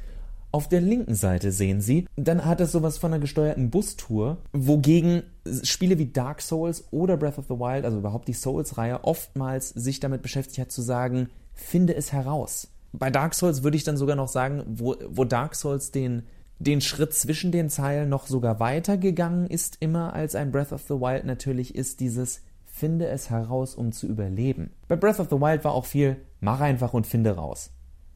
Auf 0.50 0.66
der 0.66 0.80
linken 0.80 1.14
Seite 1.14 1.52
sehen 1.52 1.82
Sie, 1.82 2.06
dann 2.16 2.46
hat 2.46 2.60
es 2.62 2.72
sowas 2.72 2.96
von 2.96 3.12
einer 3.12 3.20
gesteuerten 3.20 3.68
Bustour, 3.68 4.38
wogegen 4.52 5.22
Spiele 5.62 5.98
wie 5.98 6.06
Dark 6.06 6.40
Souls 6.40 6.84
oder 6.90 7.18
Breath 7.18 7.38
of 7.38 7.44
the 7.48 7.54
Wild, 7.54 7.84
also 7.84 7.98
überhaupt 7.98 8.28
die 8.28 8.32
Souls-Reihe, 8.32 9.04
oftmals 9.04 9.68
sich 9.68 10.00
damit 10.00 10.22
beschäftigt 10.22 10.58
hat 10.58 10.72
zu 10.72 10.80
sagen, 10.80 11.28
finde 11.60 11.94
es 11.94 12.12
heraus. 12.12 12.68
Bei 12.92 13.10
Dark 13.10 13.34
Souls 13.34 13.62
würde 13.62 13.76
ich 13.76 13.84
dann 13.84 13.96
sogar 13.96 14.16
noch 14.16 14.28
sagen, 14.28 14.62
wo, 14.66 14.96
wo 15.08 15.24
Dark 15.24 15.54
Souls 15.54 15.90
den, 15.90 16.22
den 16.58 16.80
Schritt 16.80 17.12
zwischen 17.12 17.52
den 17.52 17.68
Zeilen 17.68 18.08
noch 18.08 18.26
sogar 18.26 18.60
weitergegangen 18.60 19.46
ist, 19.46 19.76
immer 19.80 20.14
als 20.14 20.34
ein 20.34 20.50
Breath 20.50 20.72
of 20.72 20.82
the 20.82 20.94
Wild 20.94 21.24
natürlich, 21.24 21.74
ist 21.74 22.00
dieses 22.00 22.42
Finde 22.64 23.08
es 23.08 23.28
heraus, 23.28 23.74
um 23.74 23.92
zu 23.92 24.06
überleben. 24.06 24.70
Bei 24.86 24.94
Breath 24.94 25.18
of 25.18 25.28
the 25.30 25.36
Wild 25.36 25.64
war 25.64 25.72
auch 25.72 25.84
viel, 25.84 26.16
mach 26.40 26.60
einfach 26.60 26.94
und 26.94 27.06
finde 27.06 27.32
raus. 27.32 27.70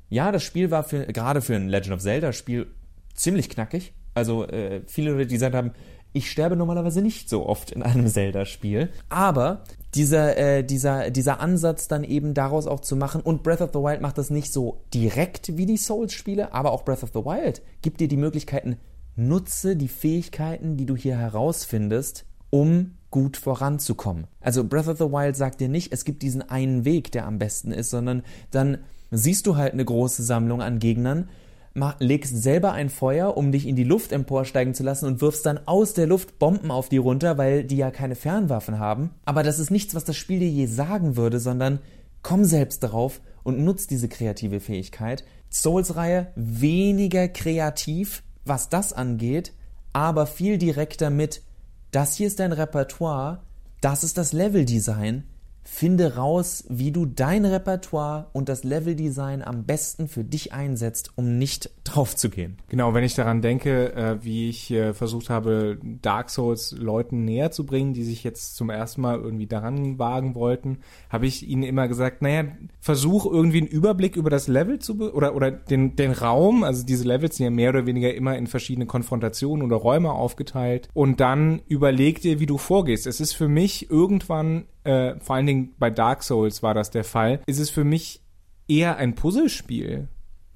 Ja, 0.09 0.31
das 0.31 0.45
Spiel 0.45 0.71
war 0.71 0.85
für, 0.85 1.07
gerade 1.07 1.43
für 1.43 1.57
ein 1.57 1.69
Legend 1.69 1.95
of 1.95 2.01
Zelda 2.01 2.33
Spiel 2.33 2.69
ziemlich 3.15 3.49
knackig. 3.49 3.93
Also 4.15 4.47
äh, 4.47 4.83
viele 4.87 5.13
Leute, 5.13 5.27
die 5.27 5.35
gesagt 5.35 5.55
haben, 5.55 5.73
ich 6.13 6.31
sterbe 6.31 6.57
normalerweise 6.57 7.03
nicht 7.03 7.29
so 7.29 7.47
oft 7.47 7.71
in 7.71 7.83
einem 7.83 8.07
Zelda-Spiel. 8.07 8.91
Aber 9.09 9.65
dieser, 9.95 10.37
äh, 10.37 10.65
dieser, 10.65 11.11
dieser 11.11 11.41
Ansatz 11.41 11.89
dann 11.89 12.05
eben 12.05 12.35
daraus 12.35 12.67
auch 12.67 12.81
zu 12.81 12.97
machen, 12.97 13.21
und 13.21 13.43
Breath 13.43 13.61
of 13.61 13.71
the 13.73 13.79
Wild 13.79 14.01
macht 14.01 14.19
das 14.19 14.31
nicht 14.31 14.53
so 14.53 14.83
direkt 14.93 15.57
wie 15.57 15.67
die 15.67 15.77
Souls-Spiele, 15.77 16.53
aber 16.53 16.73
auch 16.73 16.85
Breath 16.85 17.03
of 17.03 17.11
the 17.13 17.21
Wild 17.21 17.63
gibt 17.83 18.01
dir 18.01 18.09
die 18.09 18.17
Möglichkeiten, 18.17 18.77
nutze 19.17 19.77
die 19.77 19.89
Fähigkeiten, 19.89 20.77
die 20.77 20.87
du 20.87 20.97
hier 20.97 21.17
herausfindest, 21.17 22.25
um 22.51 22.93
gut 23.11 23.37
voranzukommen. 23.37 24.27
Also 24.41 24.65
Breath 24.65 24.89
of 24.89 24.99
the 24.99 25.05
Wild 25.05 25.37
sagt 25.37 25.61
dir 25.61 25.69
nicht, 25.69 25.93
es 25.93 26.05
gibt 26.05 26.23
diesen 26.23 26.43
einen 26.43 26.85
Weg, 26.85 27.13
der 27.13 27.27
am 27.27 27.39
besten 27.39 27.73
ist, 27.73 27.91
sondern 27.91 28.23
dann 28.51 28.79
siehst 29.11 29.47
du 29.47 29.57
halt 29.57 29.75
eine 29.75 29.85
große 29.85 30.23
Sammlung 30.23 30.63
an 30.63 30.79
Gegnern 30.79 31.29
legst 31.99 32.43
selber 32.43 32.73
ein 32.73 32.91
Feuer, 32.91 33.37
um 33.37 33.53
dich 33.53 33.67
in 33.67 33.77
die 33.77 33.85
Luft 33.85 34.13
emporsteigen 34.13 34.75
zu 34.75 34.83
lassen 34.83 35.07
und 35.07 35.21
wirfst 35.21 35.47
dann 35.47 35.61
aus 35.67 35.95
der 35.95 36.07
Luft 36.07 36.39
Bomben 36.39 36.71
auf 36.71 36.89
die 36.89 36.99
runter, 36.99 37.39
weil 37.39 37.65
die 37.65 37.77
ja 37.77 37.91
keine 37.91 38.15
Fernwaffen 38.15 38.79
haben. 38.79 39.11
Aber 39.25 39.43
das 39.43 39.59
ist 39.59 39.71
nichts, 39.71 39.95
was 39.95 40.05
das 40.05 40.17
Spiel 40.17 40.41
dir 40.41 40.51
je 40.51 40.67
sagen 40.67 41.17
würde, 41.17 41.41
sondern 41.41 41.79
komm 42.23 42.45
selbst 42.45 42.83
darauf 42.83 43.21
und 43.43 43.59
nutz 43.65 43.87
diese 43.87 44.09
kreative 44.09 44.61
Fähigkeit. 44.61 45.25
Souls-Reihe 45.51 46.29
weniger 46.35 47.29
kreativ, 47.29 48.23
was 48.45 48.69
das 48.69 48.93
angeht, 48.93 49.53
aber 49.93 50.27
viel 50.27 50.59
direkter 50.59 51.11
mit, 51.11 51.43
das 51.91 52.15
hier 52.15 52.27
ist 52.27 52.41
dein 52.41 52.53
Repertoire, 52.53 53.43
das 53.81 54.05
ist 54.05 54.17
das 54.17 54.33
Leveldesign, 54.33 55.25
Finde 55.75 56.17
raus, 56.17 56.65
wie 56.69 56.93
du 56.93 57.07
dein 57.07 57.47
Repertoire 57.47 58.27
und 58.35 58.51
das 58.51 58.63
Leveldesign 58.63 59.41
am 59.41 59.65
besten 59.65 60.07
für 60.07 60.23
dich 60.23 60.53
einsetzt, 60.53 61.13
um 61.17 61.39
nicht 61.39 61.71
drauf 61.85 62.15
zu 62.15 62.29
gehen. 62.29 62.59
Genau, 62.69 62.93
wenn 62.93 63.03
ich 63.05 63.15
daran 63.15 63.41
denke, 63.41 63.95
äh, 63.95 64.23
wie 64.23 64.51
ich 64.51 64.71
äh, 64.71 64.93
versucht 64.93 65.31
habe, 65.31 65.79
Dark 65.83 66.29
Souls 66.29 66.73
Leuten 66.79 67.25
näher 67.25 67.53
zu 67.53 67.65
bringen, 67.65 67.95
die 67.95 68.05
sich 68.05 68.23
jetzt 68.23 68.55
zum 68.55 68.69
ersten 68.69 69.01
Mal 69.01 69.19
irgendwie 69.19 69.47
daran 69.47 69.99
wagen 69.99 70.35
wollten, 70.35 70.81
habe 71.09 71.27
ich 71.27 71.49
ihnen 71.49 71.63
immer 71.63 71.89
gesagt, 71.89 72.21
naja, 72.21 72.45
versuch 72.79 73.25
irgendwie 73.25 73.63
einen 73.63 73.67
Überblick 73.67 74.15
über 74.15 74.29
das 74.29 74.49
Level 74.49 74.79
zu 74.79 75.01
oder 75.15 75.35
oder 75.35 75.51
den 75.51 75.97
den 75.97 76.13
Raum, 76.13 76.65
also 76.65 76.85
diese 76.85 77.09
Levels 77.09 77.39
sind 77.39 77.45
ja 77.45 77.51
mehr 77.51 77.71
oder 77.71 77.87
weniger 77.87 78.13
immer 78.13 78.37
in 78.37 78.47
verschiedene 78.47 78.85
Konfrontationen 78.85 79.65
oder 79.65 79.77
Räume 79.77 80.13
aufgeteilt 80.13 80.91
und 80.93 81.21
dann 81.21 81.63
überleg 81.67 82.21
dir, 82.21 82.41
wie 82.41 82.47
du 82.47 82.59
vorgehst. 82.59 83.07
Es 83.07 83.21
ist 83.21 83.33
für 83.33 83.49
mich 83.49 83.91
irgendwann 83.91 84.67
äh, 84.85 85.15
vor 85.21 85.37
allen 85.37 85.47
Dingen 85.47 85.75
bei 85.79 85.91
Dark 85.91 86.23
Souls 86.23 86.63
war 86.63 86.75
das 86.75 86.91
der 86.91 87.05
Fall, 87.05 87.41
ist 87.47 87.59
es 87.59 87.71
für 87.71 87.85
mich 87.85 88.23
eher 88.69 88.97
ein 88.97 89.15
Puzzlespiel. 89.15 90.09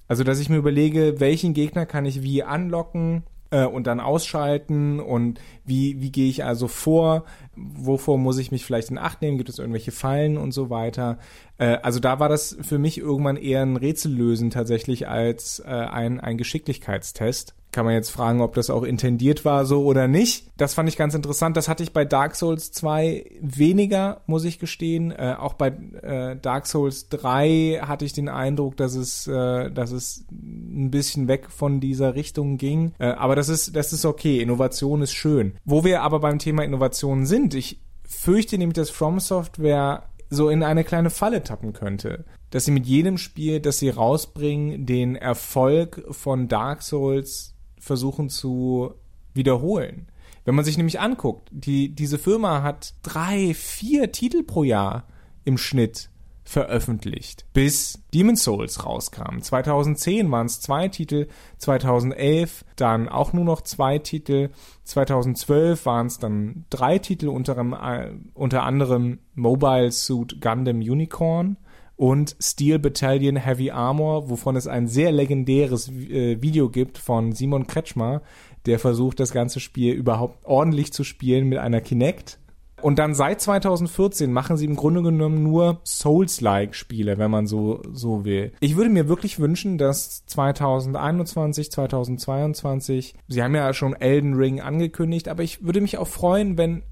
Also, 0.08 0.24
dass 0.24 0.38
ich 0.38 0.48
mir 0.48 0.56
überlege, 0.56 1.18
welchen 1.18 1.52
Gegner 1.52 1.84
kann 1.84 2.04
ich 2.04 2.22
wie 2.22 2.42
anlocken 2.42 3.24
äh, 3.50 3.64
und 3.64 3.86
dann 3.86 4.00
ausschalten 4.00 5.00
und 5.00 5.40
wie, 5.64 6.00
wie 6.00 6.12
gehe 6.12 6.28
ich 6.28 6.44
also 6.44 6.68
vor, 6.68 7.24
wovor 7.56 8.18
muss 8.18 8.38
ich 8.38 8.52
mich 8.52 8.64
vielleicht 8.64 8.90
in 8.90 8.98
Acht 8.98 9.22
nehmen, 9.22 9.38
gibt 9.38 9.48
es 9.48 9.58
irgendwelche 9.58 9.92
Fallen 9.92 10.36
und 10.36 10.52
so 10.52 10.70
weiter. 10.70 11.18
Äh, 11.58 11.78
also 11.82 12.00
da 12.00 12.20
war 12.20 12.28
das 12.28 12.56
für 12.60 12.78
mich 12.78 12.98
irgendwann 12.98 13.36
eher 13.36 13.62
ein 13.62 13.76
Rätsellösen 13.76 14.50
tatsächlich 14.50 15.08
als 15.08 15.60
äh, 15.60 15.70
ein, 15.70 16.20
ein 16.20 16.38
Geschicklichkeitstest. 16.38 17.54
Kann 17.76 17.84
man 17.84 17.92
jetzt 17.92 18.08
fragen, 18.08 18.40
ob 18.40 18.54
das 18.54 18.70
auch 18.70 18.84
intendiert 18.84 19.44
war 19.44 19.66
so 19.66 19.84
oder 19.84 20.08
nicht. 20.08 20.50
Das 20.56 20.72
fand 20.72 20.88
ich 20.88 20.96
ganz 20.96 21.14
interessant. 21.14 21.58
Das 21.58 21.68
hatte 21.68 21.82
ich 21.82 21.92
bei 21.92 22.06
Dark 22.06 22.34
Souls 22.34 22.72
2 22.72 23.26
weniger, 23.42 24.22
muss 24.26 24.44
ich 24.44 24.58
gestehen. 24.58 25.10
Äh, 25.10 25.34
auch 25.38 25.52
bei 25.52 25.68
äh, 26.00 26.36
Dark 26.40 26.66
Souls 26.66 27.10
3 27.10 27.80
hatte 27.82 28.06
ich 28.06 28.14
den 28.14 28.30
Eindruck, 28.30 28.78
dass 28.78 28.94
es, 28.94 29.26
äh, 29.26 29.70
dass 29.70 29.90
es 29.90 30.24
ein 30.30 30.90
bisschen 30.90 31.28
weg 31.28 31.50
von 31.50 31.78
dieser 31.80 32.14
Richtung 32.14 32.56
ging. 32.56 32.92
Äh, 32.98 33.08
aber 33.08 33.36
das 33.36 33.50
ist, 33.50 33.76
das 33.76 33.92
ist 33.92 34.06
okay. 34.06 34.40
Innovation 34.40 35.02
ist 35.02 35.12
schön. 35.12 35.56
Wo 35.66 35.84
wir 35.84 36.00
aber 36.00 36.20
beim 36.20 36.38
Thema 36.38 36.64
Innovation 36.64 37.26
sind, 37.26 37.45
ich 37.54 37.80
fürchte 38.04 38.58
nämlich, 38.58 38.74
dass 38.74 38.90
From 38.90 39.20
Software 39.20 40.08
so 40.30 40.48
in 40.48 40.62
eine 40.62 40.84
kleine 40.84 41.10
Falle 41.10 41.42
tappen 41.42 41.72
könnte. 41.72 42.24
dass 42.50 42.64
sie 42.64 42.70
mit 42.70 42.86
jedem 42.86 43.18
Spiel, 43.18 43.60
das 43.60 43.78
sie 43.80 43.90
rausbringen, 43.90 44.86
den 44.86 45.16
Erfolg 45.16 46.04
von 46.10 46.48
Dark 46.48 46.82
Souls 46.82 47.54
versuchen 47.78 48.28
zu 48.28 48.94
wiederholen. 49.34 50.08
Wenn 50.44 50.54
man 50.54 50.64
sich 50.64 50.76
nämlich 50.76 51.00
anguckt, 51.00 51.48
die, 51.50 51.94
diese 51.94 52.18
Firma 52.18 52.62
hat 52.62 52.94
drei, 53.02 53.52
vier 53.52 54.12
Titel 54.12 54.44
pro 54.44 54.62
Jahr 54.62 55.08
im 55.44 55.58
Schnitt 55.58 56.08
veröffentlicht, 56.46 57.44
bis 57.52 58.04
Demon's 58.14 58.44
Souls 58.44 58.86
rauskam. 58.86 59.40
2010 59.40 60.30
waren 60.30 60.46
es 60.46 60.60
zwei 60.60 60.86
Titel, 60.86 61.26
2011 61.58 62.64
dann 62.76 63.08
auch 63.08 63.32
nur 63.32 63.44
noch 63.44 63.62
zwei 63.62 63.98
Titel, 63.98 64.50
2012 64.84 65.84
waren 65.84 66.06
es 66.06 66.18
dann 66.18 66.64
drei 66.70 66.98
Titel, 66.98 67.28
unter, 67.28 67.58
äh, 67.58 68.12
unter 68.32 68.62
anderem 68.62 69.18
Mobile 69.34 69.90
Suit 69.90 70.40
Gundam 70.40 70.78
Unicorn 70.78 71.56
und 71.96 72.36
Steel 72.40 72.78
Battalion 72.78 73.36
Heavy 73.36 73.72
Armor, 73.72 74.30
wovon 74.30 74.54
es 74.54 74.68
ein 74.68 74.86
sehr 74.86 75.10
legendäres 75.10 75.88
äh, 75.88 76.40
Video 76.40 76.68
gibt 76.68 76.96
von 76.96 77.32
Simon 77.32 77.66
Kretschmer, 77.66 78.22
der 78.66 78.78
versucht, 78.78 79.18
das 79.18 79.32
ganze 79.32 79.58
Spiel 79.58 79.94
überhaupt 79.94 80.44
ordentlich 80.44 80.92
zu 80.92 81.02
spielen 81.02 81.48
mit 81.48 81.58
einer 81.58 81.80
Kinect. 81.80 82.38
Und 82.82 82.98
dann 82.98 83.14
seit 83.14 83.40
2014 83.40 84.30
machen 84.32 84.56
sie 84.56 84.66
im 84.66 84.76
Grunde 84.76 85.02
genommen 85.02 85.42
nur 85.42 85.80
Souls-like 85.84 86.74
Spiele, 86.74 87.16
wenn 87.16 87.30
man 87.30 87.46
so, 87.46 87.82
so 87.92 88.24
will. 88.24 88.52
Ich 88.60 88.76
würde 88.76 88.90
mir 88.90 89.08
wirklich 89.08 89.38
wünschen, 89.38 89.78
dass 89.78 90.26
2021, 90.26 91.70
2022, 91.70 93.14
sie 93.28 93.42
haben 93.42 93.54
ja 93.54 93.72
schon 93.72 93.94
Elden 93.94 94.34
Ring 94.34 94.60
angekündigt, 94.60 95.28
aber 95.28 95.42
ich 95.42 95.64
würde 95.64 95.80
mich 95.80 95.96
auch 95.96 96.08
freuen, 96.08 96.58
wenn 96.58 96.82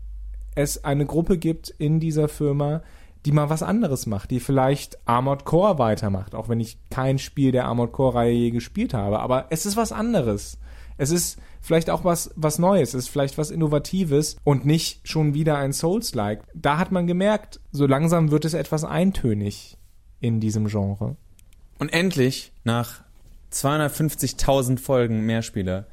es 0.54 0.84
eine 0.84 1.04
Gruppe 1.04 1.36
gibt 1.36 1.68
in 1.70 2.00
dieser 2.00 2.28
Firma, 2.28 2.82
die 3.26 3.32
mal 3.32 3.50
was 3.50 3.62
anderes 3.62 4.06
macht, 4.06 4.30
die 4.30 4.40
vielleicht 4.40 4.98
Armored 5.06 5.44
Core 5.44 5.78
weitermacht, 5.78 6.34
auch 6.34 6.48
wenn 6.48 6.60
ich 6.60 6.78
kein 6.90 7.18
Spiel 7.18 7.52
der 7.52 7.66
Armored 7.66 7.92
Core 7.92 8.14
Reihe 8.14 8.32
je 8.32 8.50
gespielt 8.50 8.94
habe, 8.94 9.20
aber 9.20 9.46
es 9.50 9.66
ist 9.66 9.76
was 9.76 9.92
anderes. 9.92 10.58
Es 10.96 11.10
ist 11.10 11.38
vielleicht 11.64 11.90
auch 11.90 12.04
was, 12.04 12.30
was 12.36 12.58
Neues, 12.58 12.90
es 12.90 13.04
ist 13.04 13.08
vielleicht 13.08 13.38
was 13.38 13.50
Innovatives 13.50 14.36
und 14.44 14.66
nicht 14.66 15.08
schon 15.08 15.34
wieder 15.34 15.56
ein 15.56 15.72
Souls-like. 15.72 16.42
Da 16.54 16.78
hat 16.78 16.92
man 16.92 17.06
gemerkt, 17.06 17.60
so 17.72 17.86
langsam 17.86 18.30
wird 18.30 18.44
es 18.44 18.54
etwas 18.54 18.84
eintönig 18.84 19.78
in 20.20 20.40
diesem 20.40 20.68
Genre. 20.68 21.16
Und 21.78 21.92
endlich, 21.92 22.52
nach 22.64 23.02
250.000 23.50 24.78
Folgen 24.78 25.24
Mehrspieler, 25.24 25.86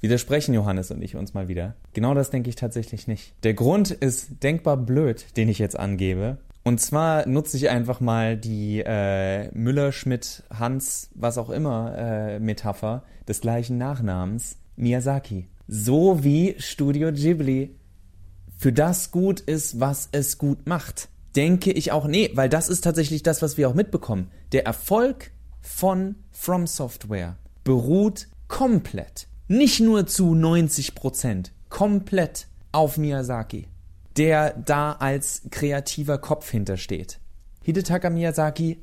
widersprechen 0.00 0.54
Johannes 0.54 0.90
und 0.90 1.02
ich 1.02 1.16
uns 1.16 1.34
mal 1.34 1.48
wieder. 1.48 1.74
Genau 1.92 2.14
das 2.14 2.30
denke 2.30 2.48
ich 2.48 2.56
tatsächlich 2.56 3.06
nicht. 3.06 3.34
Der 3.42 3.54
Grund 3.54 3.90
ist 3.90 4.42
denkbar 4.42 4.76
blöd, 4.76 5.36
den 5.36 5.48
ich 5.48 5.58
jetzt 5.58 5.78
angebe. 5.78 6.38
Und 6.62 6.80
zwar 6.80 7.26
nutze 7.26 7.56
ich 7.56 7.68
einfach 7.68 8.00
mal 8.00 8.36
die 8.36 8.82
äh, 8.84 9.50
Müller, 9.52 9.92
Schmidt, 9.92 10.44
Hans, 10.50 11.10
was 11.14 11.36
auch 11.36 11.50
immer 11.50 11.96
äh, 11.96 12.38
Metapher 12.38 13.02
des 13.26 13.40
gleichen 13.40 13.78
Nachnamens, 13.78 14.56
Miyazaki. 14.80 15.48
So 15.66 16.24
wie 16.24 16.56
Studio 16.58 17.12
Ghibli 17.12 17.76
für 18.56 18.72
das 18.72 19.10
gut 19.10 19.40
ist, 19.40 19.80
was 19.80 20.08
es 20.12 20.38
gut 20.38 20.66
macht. 20.66 21.08
Denke 21.36 21.70
ich 21.70 21.92
auch, 21.92 22.06
nee, 22.06 22.30
weil 22.34 22.48
das 22.48 22.68
ist 22.68 22.82
tatsächlich 22.82 23.22
das, 23.22 23.40
was 23.40 23.56
wir 23.56 23.68
auch 23.68 23.74
mitbekommen. 23.74 24.30
Der 24.52 24.66
Erfolg 24.66 25.30
von 25.60 26.16
From 26.30 26.66
Software 26.66 27.38
beruht 27.62 28.26
komplett, 28.48 29.28
nicht 29.46 29.80
nur 29.80 30.06
zu 30.06 30.34
90 30.34 30.94
Prozent, 30.94 31.52
komplett 31.68 32.48
auf 32.72 32.98
Miyazaki 32.98 33.68
der 34.16 34.52
da 34.52 34.92
als 34.92 35.42
kreativer 35.50 36.18
Kopf 36.18 36.50
hintersteht. 36.50 37.19
Hidetaka 37.62 38.10
Miyazaki 38.10 38.78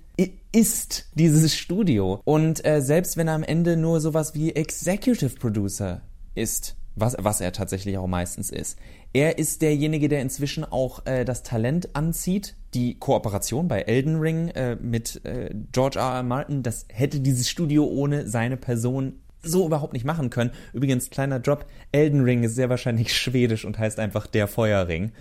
ist 0.52 1.10
dieses 1.16 1.56
Studio 1.56 2.22
und 2.26 2.66
äh, 2.66 2.82
selbst 2.82 3.18
wenn 3.18 3.28
er 3.28 3.34
am 3.34 3.44
Ende 3.44 3.76
nur 3.76 4.00
sowas 4.02 4.36
wie 4.36 4.56
Executive 4.56 5.36
Producer 5.36 6.02
ist, 6.36 6.76
was, 6.96 7.16
was 7.20 7.42
er 7.42 7.52
tatsächlich 7.54 7.98
auch 7.98 8.08
meistens 8.08 8.50
ist, 8.50 8.78
er 9.14 9.38
ist 9.38 9.62
derjenige, 9.62 10.10
der 10.10 10.22
inzwischen 10.22 10.64
auch 10.64 11.06
äh, 11.06 11.26
das 11.26 11.44
Talent 11.44 11.96
anzieht. 11.96 12.56
Die 12.74 13.00
Kooperation 13.00 13.68
bei 13.68 13.82
Elden 13.82 14.20
Ring 14.20 14.50
äh, 14.50 14.76
mit 14.76 15.24
äh, 15.26 15.50
George 15.72 15.98
R. 15.98 16.16
R. 16.18 16.24
Martin, 16.24 16.62
das 16.64 16.86
hätte 16.90 17.20
dieses 17.20 17.50
Studio 17.50 17.86
ohne 17.86 18.28
seine 18.28 18.58
Person 18.58 19.20
so 19.42 19.66
überhaupt 19.66 19.94
nicht 19.94 20.06
machen 20.06 20.30
können. 20.30 20.52
Übrigens, 20.74 21.10
kleiner 21.10 21.40
Drop, 21.40 21.66
Elden 21.92 22.24
Ring 22.24 22.44
ist 22.44 22.56
sehr 22.56 22.70
wahrscheinlich 22.70 23.14
schwedisch 23.18 23.66
und 23.66 23.78
heißt 23.78 24.00
einfach 24.00 24.28
der 24.28 24.48
Feuerring, 24.48 25.12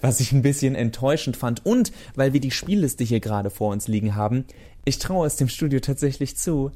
was 0.00 0.20
ich 0.20 0.32
ein 0.32 0.42
bisschen 0.42 0.74
enttäuschend 0.74 1.36
fand. 1.36 1.64
Und 1.64 1.92
weil 2.14 2.32
wir 2.32 2.40
die 2.40 2.50
Spielliste 2.50 3.04
hier 3.04 3.20
gerade 3.20 3.50
vor 3.50 3.72
uns 3.72 3.88
liegen 3.88 4.14
haben, 4.14 4.44
ich 4.84 4.98
traue 4.98 5.26
es 5.26 5.36
dem 5.36 5.48
Studio 5.48 5.80
tatsächlich 5.80 6.36
zu, 6.36 6.70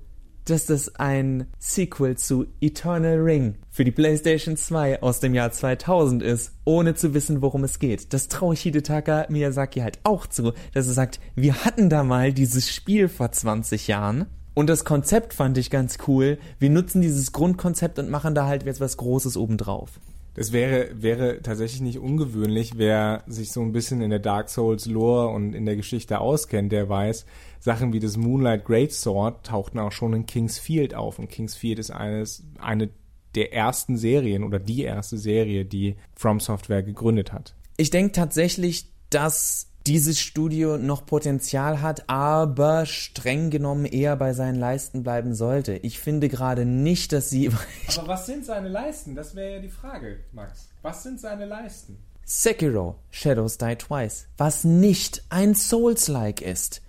dass 0.45 0.67
das 0.67 0.97
ein 0.97 1.47
Sequel 1.59 2.17
zu 2.17 2.47
Eternal 2.61 3.19
Ring 3.19 3.57
für 3.71 3.85
die 3.85 3.91
PlayStation 3.91 4.57
2 4.57 5.03
aus 5.03 5.21
dem 5.21 5.35
Jahr 5.35 5.53
2000 5.53 6.23
ist, 6.23 6.53
ohne 6.65 6.95
zu 6.95 7.15
wissen, 7.15 7.43
worum 7.43 7.63
es 7.65 7.79
geht. 7.79 8.13
Das 8.13 8.29
traue 8.29 8.55
ich 8.55 8.63
Hidetaka 8.63 9.27
Miyazaki 9.29 9.81
halt 9.81 10.01
auch 10.03 10.27
zu, 10.27 10.53
dass 10.73 10.87
er 10.87 10.95
sagt, 10.95 11.21
wir 11.35 11.65
hatten 11.65 11.89
da 11.89 12.03
mal 12.03 12.33
dieses 12.33 12.75
Spiel 12.75 13.09
vor 13.09 13.31
20 13.31 13.87
Jahren 13.87 14.27
und 14.61 14.67
das 14.67 14.85
Konzept 14.85 15.33
fand 15.33 15.57
ich 15.57 15.71
ganz 15.71 15.97
cool. 16.07 16.37
Wir 16.59 16.69
nutzen 16.69 17.01
dieses 17.01 17.33
Grundkonzept 17.33 17.99
und 17.99 18.11
machen 18.11 18.35
da 18.35 18.45
halt 18.45 18.65
jetzt 18.65 18.79
was 18.79 18.99
Großes 18.99 19.39
obendrauf. 19.39 19.99
Das 20.35 20.53
wäre, 20.53 20.91
wäre 20.93 21.41
tatsächlich 21.41 21.81
nicht 21.81 21.99
ungewöhnlich, 21.99 22.73
wer 22.77 23.25
sich 23.27 23.53
so 23.53 23.63
ein 23.63 23.73
bisschen 23.73 24.03
in 24.03 24.11
der 24.11 24.19
Dark 24.19 24.51
Souls 24.51 24.85
Lore 24.85 25.29
und 25.29 25.55
in 25.55 25.65
der 25.65 25.77
Geschichte 25.77 26.21
auskennt, 26.21 26.73
der 26.73 26.91
weiß, 26.91 27.25
Sachen 27.59 27.95
wie 27.95 28.01
das 28.01 28.19
Moonlight 28.19 28.67
Greatsword 28.67 29.47
tauchten 29.47 29.79
auch 29.79 29.93
schon 29.93 30.13
in 30.13 30.27
King's 30.27 30.59
Field 30.59 30.95
auf. 30.95 31.19
Und 31.19 31.31
King's 31.31 31.55
Field 31.55 31.79
ist 31.79 31.91
eines, 31.91 32.45
eine 32.59 32.91
der 33.35 33.55
ersten 33.55 33.97
Serien 33.97 34.45
oder 34.45 34.59
die 34.59 34.83
erste 34.83 35.17
Serie, 35.17 35.65
die 35.65 35.97
From 36.15 36.39
Software 36.39 36.83
gegründet 36.83 37.33
hat. 37.33 37.55
Ich 37.79 37.89
denke 37.89 38.13
tatsächlich, 38.13 38.91
dass 39.09 39.70
dieses 39.87 40.21
Studio 40.21 40.77
noch 40.79 41.07
Potenzial 41.07 41.81
hat, 41.81 42.09
aber 42.09 42.87
streng 42.87 43.51
genommen 43.51 43.87
eher 43.87 44.17
bei 44.17 44.33
seinen 44.33 44.59
Leisten 44.59 45.03
bleiben 45.03 45.35
sollte. 45.35 45.75
Ich 45.75 45.99
finde 45.99 46.29
gerade 46.29 46.65
nicht, 46.65 47.13
dass 47.13 47.31
sie. 47.31 47.51
aber 47.97 48.09
was 48.09 48.27
sind 48.27 48.45
seine 48.45 48.69
Leisten? 48.69 49.15
Das 49.15 49.35
wäre 49.35 49.55
ja 49.55 49.61
die 49.61 49.69
Frage, 49.69 50.21
Max. 50.33 50.69
Was 50.83 51.03
sind 51.03 51.21
seine 51.21 51.47
Leisten? 51.47 51.99
Sekiro, 52.25 52.97
Shadows 53.11 53.59
Die 53.59 53.75
Twice, 53.75 54.27
was 54.37 54.63
nicht 54.65 55.25
ein 55.31 55.55
Souls-like 55.55 56.41
ist. 56.43 56.81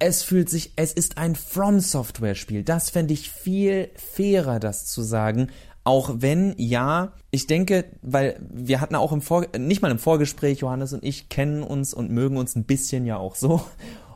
Es 0.00 0.22
fühlt 0.22 0.48
sich, 0.48 0.72
es 0.76 0.92
ist 0.92 1.18
ein 1.18 1.36
From 1.36 1.78
Software 1.78 2.34
Spiel. 2.34 2.64
Das 2.64 2.90
fände 2.90 3.12
ich 3.12 3.30
viel 3.30 3.90
fairer, 3.94 4.58
das 4.58 4.86
zu 4.86 5.02
sagen, 5.02 5.50
auch 5.84 6.10
wenn, 6.18 6.54
ja, 6.58 7.12
ich 7.30 7.46
denke, 7.46 7.86
weil 8.02 8.38
wir 8.40 8.80
hatten 8.80 8.94
auch 8.94 9.12
im 9.12 9.22
Vor 9.22 9.46
nicht 9.58 9.82
mal 9.82 9.90
im 9.90 9.98
Vorgespräch, 9.98 10.60
Johannes 10.60 10.92
und 10.92 11.04
ich 11.04 11.28
kennen 11.28 11.62
uns 11.62 11.94
und 11.94 12.10
mögen 12.10 12.36
uns 12.36 12.54
ein 12.54 12.64
bisschen 12.64 13.06
ja 13.06 13.16
auch 13.16 13.34
so. 13.34 13.62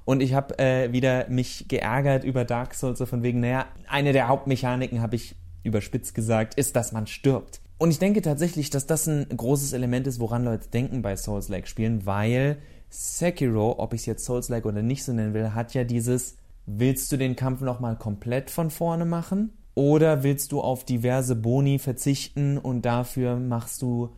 Und 0.05 0.21
ich 0.21 0.35
habe 0.35 0.59
äh, 0.59 0.93
wieder 0.93 1.29
mich 1.31 1.67
geärgert 1.67 2.25
über 2.25 2.45
Dark 2.45 2.75
Souls, 2.75 2.99
so 2.99 3.07
von 3.07 3.23
wegen, 3.23 3.41
naja, 3.41 3.65
eine 3.89 4.13
der 4.13 4.29
Hauptmechaniken, 4.29 5.01
habe 5.01 5.17
ich 5.17 5.35
überspitzt 5.63 6.15
gesagt, 6.15 6.57
ist, 6.57 6.77
dass 6.77 6.93
man 6.93 7.07
stirbt. 7.07 7.63
Und 7.79 7.91
ich 7.91 7.99
denke 7.99 8.21
tatsächlich, 8.21 8.71
dass 8.71 8.87
das 8.87 9.07
ein 9.07 9.27
großes 9.35 9.73
Element 9.73 10.07
ist, 10.07 10.21
woran 10.21 10.45
Leute 10.45 10.69
denken 10.69 11.01
bei 11.01 11.17
Souls-like-Spielen, 11.17 12.07
weil 12.07 12.59
Sekiro, 12.91 13.79
ob 13.79 13.95
ich 13.95 14.03
es 14.03 14.07
jetzt 14.07 14.25
Souls-like 14.27 14.67
oder 14.67 14.83
nicht 14.83 15.05
so 15.05 15.13
nennen 15.13 15.35
will, 15.35 15.55
hat 15.55 15.75
ja 15.75 15.85
dieses, 15.85 16.37
willst 16.67 17.11
du 17.11 17.17
den 17.17 17.35
Kampf 17.35 17.63
nochmal 17.63 17.97
komplett 17.97 18.51
von 18.51 18.71
vorne 18.71 19.07
machen? 19.07 19.53
Oder 19.75 20.23
willst 20.23 20.53
du 20.53 20.61
auf 20.61 20.85
diverse 20.85 21.35
Boni 21.35 21.79
verzichten 21.79 22.59
und 22.59 22.83
dafür 22.83 23.37
machst 23.37 23.83
du 23.83 24.11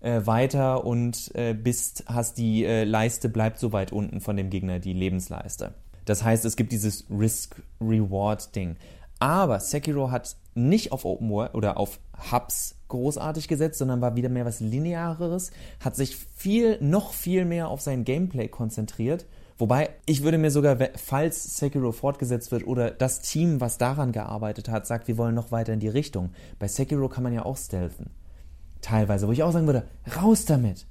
äh, 0.00 0.20
weiter 0.24 0.84
und 0.84 1.30
äh, 1.34 1.54
bist, 1.54 2.04
hast 2.06 2.38
die 2.38 2.64
äh, 2.64 2.84
Leiste 2.84 3.28
bleibt 3.28 3.58
so 3.58 3.72
weit 3.72 3.92
unten 3.92 4.20
von 4.20 4.36
dem 4.36 4.50
Gegner, 4.50 4.80
die 4.80 4.92
Lebensleiste. 4.92 5.74
Das 6.04 6.24
heißt, 6.24 6.44
es 6.44 6.56
gibt 6.56 6.72
dieses 6.72 7.06
Risk-Reward-Ding. 7.10 8.76
Aber 9.20 9.60
Sekiro 9.60 10.10
hat 10.10 10.36
nicht 10.54 10.92
auf 10.92 11.04
Open 11.04 11.30
World 11.30 11.54
oder 11.54 11.78
auf 11.78 11.98
Hubs 12.30 12.76
großartig 12.88 13.48
gesetzt, 13.48 13.78
sondern 13.78 14.00
war 14.00 14.16
wieder 14.16 14.28
mehr 14.28 14.44
was 14.44 14.60
Lineareres, 14.60 15.50
hat 15.80 15.96
sich 15.96 16.16
viel, 16.16 16.78
noch 16.80 17.12
viel 17.12 17.44
mehr 17.44 17.68
auf 17.68 17.80
sein 17.80 18.04
Gameplay 18.04 18.48
konzentriert 18.48 19.24
Wobei, 19.56 19.90
ich 20.04 20.22
würde 20.22 20.38
mir 20.38 20.50
sogar, 20.50 20.76
falls 20.96 21.56
Sekiro 21.56 21.92
fortgesetzt 21.92 22.50
wird 22.50 22.66
oder 22.66 22.90
das 22.90 23.20
Team, 23.20 23.60
was 23.60 23.78
daran 23.78 24.10
gearbeitet 24.10 24.68
hat, 24.68 24.86
sagt, 24.86 25.06
wir 25.06 25.16
wollen 25.16 25.34
noch 25.34 25.52
weiter 25.52 25.72
in 25.72 25.80
die 25.80 25.88
Richtung. 25.88 26.30
Bei 26.58 26.66
Sekiro 26.66 27.08
kann 27.08 27.22
man 27.22 27.32
ja 27.32 27.44
auch 27.44 27.56
stealthen. 27.56 28.10
Teilweise, 28.80 29.28
wo 29.28 29.32
ich 29.32 29.42
auch 29.44 29.52
sagen 29.52 29.66
würde, 29.66 29.84
raus 30.20 30.44
damit. 30.44 30.86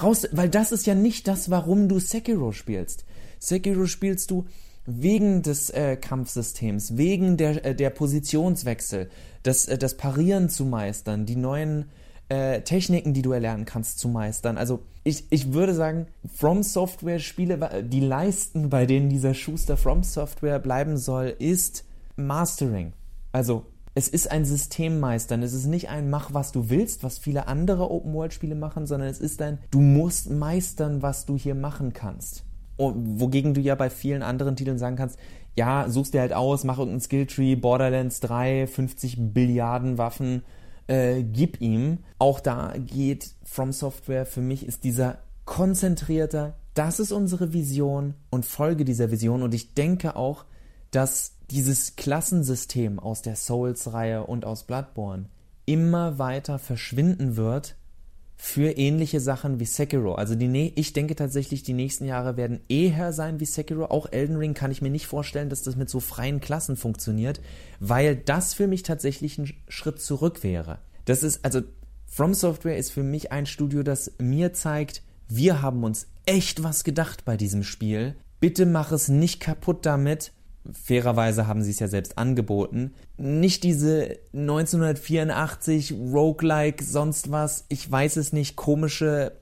Raus, 0.00 0.28
weil 0.32 0.48
das 0.48 0.72
ist 0.72 0.86
ja 0.86 0.94
nicht 0.94 1.26
das, 1.26 1.50
warum 1.50 1.88
du 1.88 1.98
Sekiro 1.98 2.52
spielst. 2.52 3.04
Sekiro 3.38 3.86
spielst 3.86 4.30
du 4.30 4.46
wegen 4.86 5.42
des 5.42 5.70
äh, 5.70 5.96
Kampfsystems, 5.96 6.96
wegen 6.96 7.36
der, 7.36 7.64
äh, 7.64 7.74
der 7.74 7.90
Positionswechsel, 7.90 9.08
das, 9.42 9.66
äh, 9.66 9.78
das 9.78 9.96
Parieren 9.96 10.48
zu 10.48 10.64
meistern, 10.64 11.26
die 11.26 11.36
neuen 11.36 11.86
äh, 12.28 12.62
Techniken, 12.62 13.12
die 13.12 13.22
du 13.22 13.32
erlernen 13.32 13.64
kannst 13.64 13.98
zu 13.98 14.08
meistern. 14.08 14.58
Also 14.58 14.80
ich, 15.02 15.24
ich 15.30 15.52
würde 15.52 15.74
sagen, 15.74 16.06
From 16.34 16.62
Software 16.62 17.18
Spiele, 17.18 17.84
die 17.84 18.00
Leisten, 18.00 18.70
bei 18.70 18.86
denen 18.86 19.08
dieser 19.08 19.34
Schuster 19.34 19.76
From 19.76 20.02
Software 20.02 20.58
bleiben 20.58 20.96
soll, 20.96 21.34
ist 21.38 21.84
Mastering. 22.16 22.92
Also 23.32 23.66
es 23.94 24.08
ist 24.08 24.30
ein 24.30 24.44
Systemmeistern. 24.44 25.42
Es 25.42 25.52
ist 25.52 25.66
nicht 25.66 25.88
ein 25.88 26.10
Mach, 26.10 26.34
was 26.34 26.50
du 26.50 26.68
willst, 26.68 27.04
was 27.04 27.18
viele 27.18 27.46
andere 27.46 27.90
Open-World-Spiele 27.90 28.56
machen, 28.56 28.86
sondern 28.86 29.08
es 29.08 29.20
ist 29.20 29.40
ein 29.40 29.58
Du 29.70 29.80
musst 29.80 30.30
meistern, 30.30 31.02
was 31.02 31.26
du 31.26 31.36
hier 31.36 31.54
machen 31.54 31.92
kannst. 31.92 32.44
wogegen 32.76 33.54
du 33.54 33.60
ja 33.60 33.76
bei 33.76 33.90
vielen 33.90 34.24
anderen 34.24 34.56
Titeln 34.56 34.78
sagen 34.78 34.96
kannst, 34.96 35.16
ja, 35.54 35.88
suchst 35.88 36.14
dir 36.14 36.20
halt 36.20 36.32
aus, 36.32 36.64
mach 36.64 36.78
irgendeinen 36.78 37.02
Skilltree, 37.02 37.54
Borderlands 37.54 38.18
3, 38.18 38.66
50 38.66 39.32
Billiarden 39.32 39.98
Waffen, 39.98 40.42
äh, 40.86 41.22
gib 41.22 41.60
ihm. 41.60 41.98
Auch 42.18 42.40
da 42.40 42.74
geht 42.76 43.34
From 43.44 43.72
Software, 43.72 44.26
für 44.26 44.40
mich 44.40 44.66
ist 44.66 44.84
dieser 44.84 45.18
konzentrierter, 45.44 46.56
das 46.74 46.98
ist 46.98 47.12
unsere 47.12 47.52
Vision 47.52 48.14
und 48.30 48.44
folge 48.44 48.84
dieser 48.84 49.10
Vision. 49.10 49.42
Und 49.42 49.54
ich 49.54 49.74
denke 49.74 50.16
auch, 50.16 50.44
dass 50.90 51.36
dieses 51.50 51.96
Klassensystem 51.96 52.98
aus 52.98 53.22
der 53.22 53.36
Souls-Reihe 53.36 54.24
und 54.24 54.44
aus 54.44 54.64
Bloodborne 54.64 55.26
immer 55.66 56.18
weiter 56.18 56.58
verschwinden 56.58 57.36
wird 57.36 57.76
für 58.44 58.72
ähnliche 58.72 59.20
Sachen 59.20 59.58
wie 59.58 59.64
Sekiro. 59.64 60.16
Also 60.16 60.34
die, 60.34 60.72
ich 60.76 60.92
denke 60.92 61.16
tatsächlich, 61.16 61.62
die 61.62 61.72
nächsten 61.72 62.04
Jahre 62.04 62.36
werden 62.36 62.60
eher 62.68 63.14
sein 63.14 63.40
wie 63.40 63.46
Sekiro. 63.46 63.86
Auch 63.86 64.12
Elden 64.12 64.36
Ring 64.36 64.52
kann 64.52 64.70
ich 64.70 64.82
mir 64.82 64.90
nicht 64.90 65.06
vorstellen, 65.06 65.48
dass 65.48 65.62
das 65.62 65.76
mit 65.76 65.88
so 65.88 65.98
freien 65.98 66.40
Klassen 66.40 66.76
funktioniert, 66.76 67.40
weil 67.80 68.14
das 68.14 68.52
für 68.52 68.66
mich 68.66 68.82
tatsächlich 68.82 69.38
ein 69.38 69.50
Schritt 69.68 69.98
zurück 69.98 70.42
wäre. 70.42 70.78
Das 71.06 71.22
ist, 71.22 71.42
also 71.42 71.62
From 72.06 72.34
Software 72.34 72.76
ist 72.76 72.90
für 72.90 73.02
mich 73.02 73.32
ein 73.32 73.46
Studio, 73.46 73.82
das 73.82 74.12
mir 74.18 74.52
zeigt, 74.52 75.02
wir 75.26 75.62
haben 75.62 75.82
uns 75.82 76.06
echt 76.26 76.62
was 76.62 76.84
gedacht 76.84 77.24
bei 77.24 77.38
diesem 77.38 77.62
Spiel. 77.62 78.14
Bitte 78.40 78.66
mach 78.66 78.92
es 78.92 79.08
nicht 79.08 79.40
kaputt 79.40 79.86
damit, 79.86 80.32
fairerweise 80.72 81.46
haben 81.46 81.62
sie 81.62 81.70
es 81.70 81.78
ja 81.78 81.88
selbst 81.88 82.18
angeboten, 82.18 82.94
nicht 83.16 83.64
diese 83.64 84.18
1984 84.32 85.92
Roguelike 85.92 86.82
sonst 86.82 87.30
was, 87.30 87.64
ich 87.68 87.90
weiß 87.90 88.16
es 88.16 88.32
nicht, 88.32 88.56
komische 88.56 89.32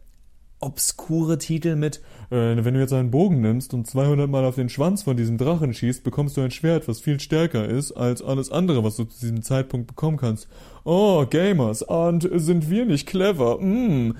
obskure 0.60 1.38
Titel 1.38 1.74
mit 1.74 2.00
äh, 2.30 2.64
wenn 2.64 2.74
du 2.74 2.80
jetzt 2.80 2.92
einen 2.92 3.10
Bogen 3.10 3.40
nimmst 3.40 3.74
und 3.74 3.86
200 3.86 4.28
Mal 4.30 4.44
auf 4.44 4.54
den 4.54 4.70
Schwanz 4.70 5.02
von 5.02 5.16
diesem 5.16 5.36
Drachen 5.36 5.74
schießt, 5.74 6.02
bekommst 6.02 6.36
du 6.36 6.40
ein 6.40 6.50
Schwert, 6.50 6.88
was 6.88 7.00
viel 7.00 7.20
stärker 7.20 7.68
ist 7.68 7.92
als 7.92 8.22
alles 8.22 8.50
andere, 8.50 8.82
was 8.82 8.96
du 8.96 9.04
zu 9.04 9.20
diesem 9.20 9.42
Zeitpunkt 9.42 9.86
bekommen 9.86 10.16
kannst. 10.16 10.48
Oh, 10.84 11.26
Gamers, 11.28 11.82
und 11.82 12.28
sind 12.32 12.70
wir 12.70 12.86
nicht 12.86 13.06
clever? 13.06 13.58
Mm. 13.60 14.16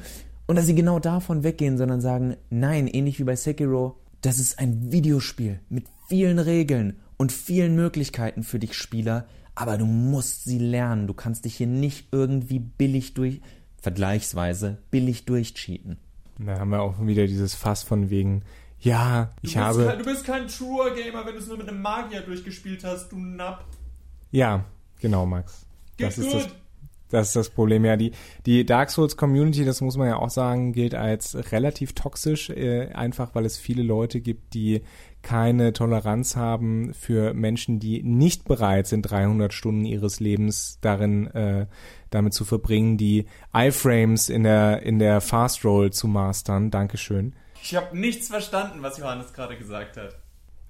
Und 0.46 0.56
dass 0.56 0.66
sie 0.66 0.74
genau 0.74 0.98
davon 0.98 1.42
weggehen, 1.42 1.78
sondern 1.78 2.02
sagen, 2.02 2.36
nein, 2.50 2.86
ähnlich 2.86 3.18
wie 3.18 3.24
bei 3.24 3.36
Sekiro, 3.36 3.96
das 4.20 4.38
ist 4.38 4.58
ein 4.58 4.92
Videospiel 4.92 5.60
mit 5.70 5.84
vielen 6.06 6.38
Regeln 6.38 7.00
und 7.16 7.32
vielen 7.32 7.74
Möglichkeiten 7.74 8.42
für 8.42 8.58
dich 8.58 8.74
Spieler, 8.74 9.26
aber 9.54 9.78
du 9.78 9.86
musst 9.86 10.44
sie 10.44 10.58
lernen. 10.58 11.06
Du 11.06 11.14
kannst 11.14 11.44
dich 11.44 11.56
hier 11.56 11.66
nicht 11.66 12.08
irgendwie 12.12 12.58
billig 12.58 13.14
durch, 13.14 13.40
vergleichsweise 13.80 14.78
billig 14.90 15.24
durchcheaten. 15.24 15.98
Da 16.38 16.58
haben 16.58 16.70
wir 16.70 16.82
auch 16.82 16.94
wieder 17.06 17.26
dieses 17.26 17.54
Fass 17.54 17.82
von 17.82 18.10
wegen, 18.10 18.42
ja, 18.80 19.32
ich 19.42 19.56
habe. 19.56 19.86
Kein, 19.86 19.98
du 19.98 20.04
bist 20.04 20.24
kein 20.24 20.48
Truer 20.48 20.94
Gamer, 20.94 21.24
wenn 21.24 21.34
du 21.34 21.40
es 21.40 21.46
nur 21.46 21.58
mit 21.58 21.68
einem 21.68 21.82
Magier 21.82 22.22
durchgespielt 22.22 22.82
hast, 22.84 23.12
du 23.12 23.18
Napp. 23.18 23.64
Ja, 24.30 24.64
genau, 25.00 25.26
Max. 25.26 25.66
Geht 25.96 26.08
das 26.08 26.16
gut. 26.16 26.24
ist 26.24 26.34
das, 26.34 26.48
das 27.10 27.26
ist 27.28 27.36
das 27.36 27.50
Problem. 27.50 27.84
Ja, 27.84 27.96
die, 27.96 28.12
die 28.46 28.66
Dark 28.66 28.90
Souls 28.90 29.16
Community, 29.16 29.64
das 29.64 29.82
muss 29.82 29.96
man 29.96 30.08
ja 30.08 30.16
auch 30.16 30.30
sagen, 30.30 30.72
gilt 30.72 30.94
als 30.94 31.36
relativ 31.52 31.92
toxisch, 31.92 32.50
äh, 32.50 32.88
einfach 32.88 33.34
weil 33.34 33.44
es 33.44 33.56
viele 33.56 33.82
Leute 33.82 34.20
gibt, 34.20 34.54
die 34.54 34.82
keine 35.22 35.72
Toleranz 35.72 36.36
haben 36.36 36.92
für 36.94 37.34
Menschen, 37.34 37.78
die 37.78 38.02
nicht 38.02 38.44
bereit 38.44 38.86
sind, 38.86 39.02
300 39.02 39.52
Stunden 39.52 39.84
ihres 39.84 40.20
Lebens 40.20 40.78
darin 40.80 41.26
äh, 41.28 41.66
damit 42.10 42.34
zu 42.34 42.44
verbringen, 42.44 42.96
die 42.96 43.26
iFrames 43.54 44.28
in 44.28 44.42
der 44.42 44.82
in 44.82 44.98
der 44.98 45.20
Fast 45.20 45.64
Roll 45.64 45.92
zu 45.92 46.08
mastern. 46.08 46.70
Dankeschön. 46.70 47.34
Ich 47.62 47.76
habe 47.76 47.96
nichts 47.96 48.28
verstanden, 48.28 48.82
was 48.82 48.98
Johannes 48.98 49.32
gerade 49.32 49.56
gesagt 49.56 49.96
hat. 49.96 50.16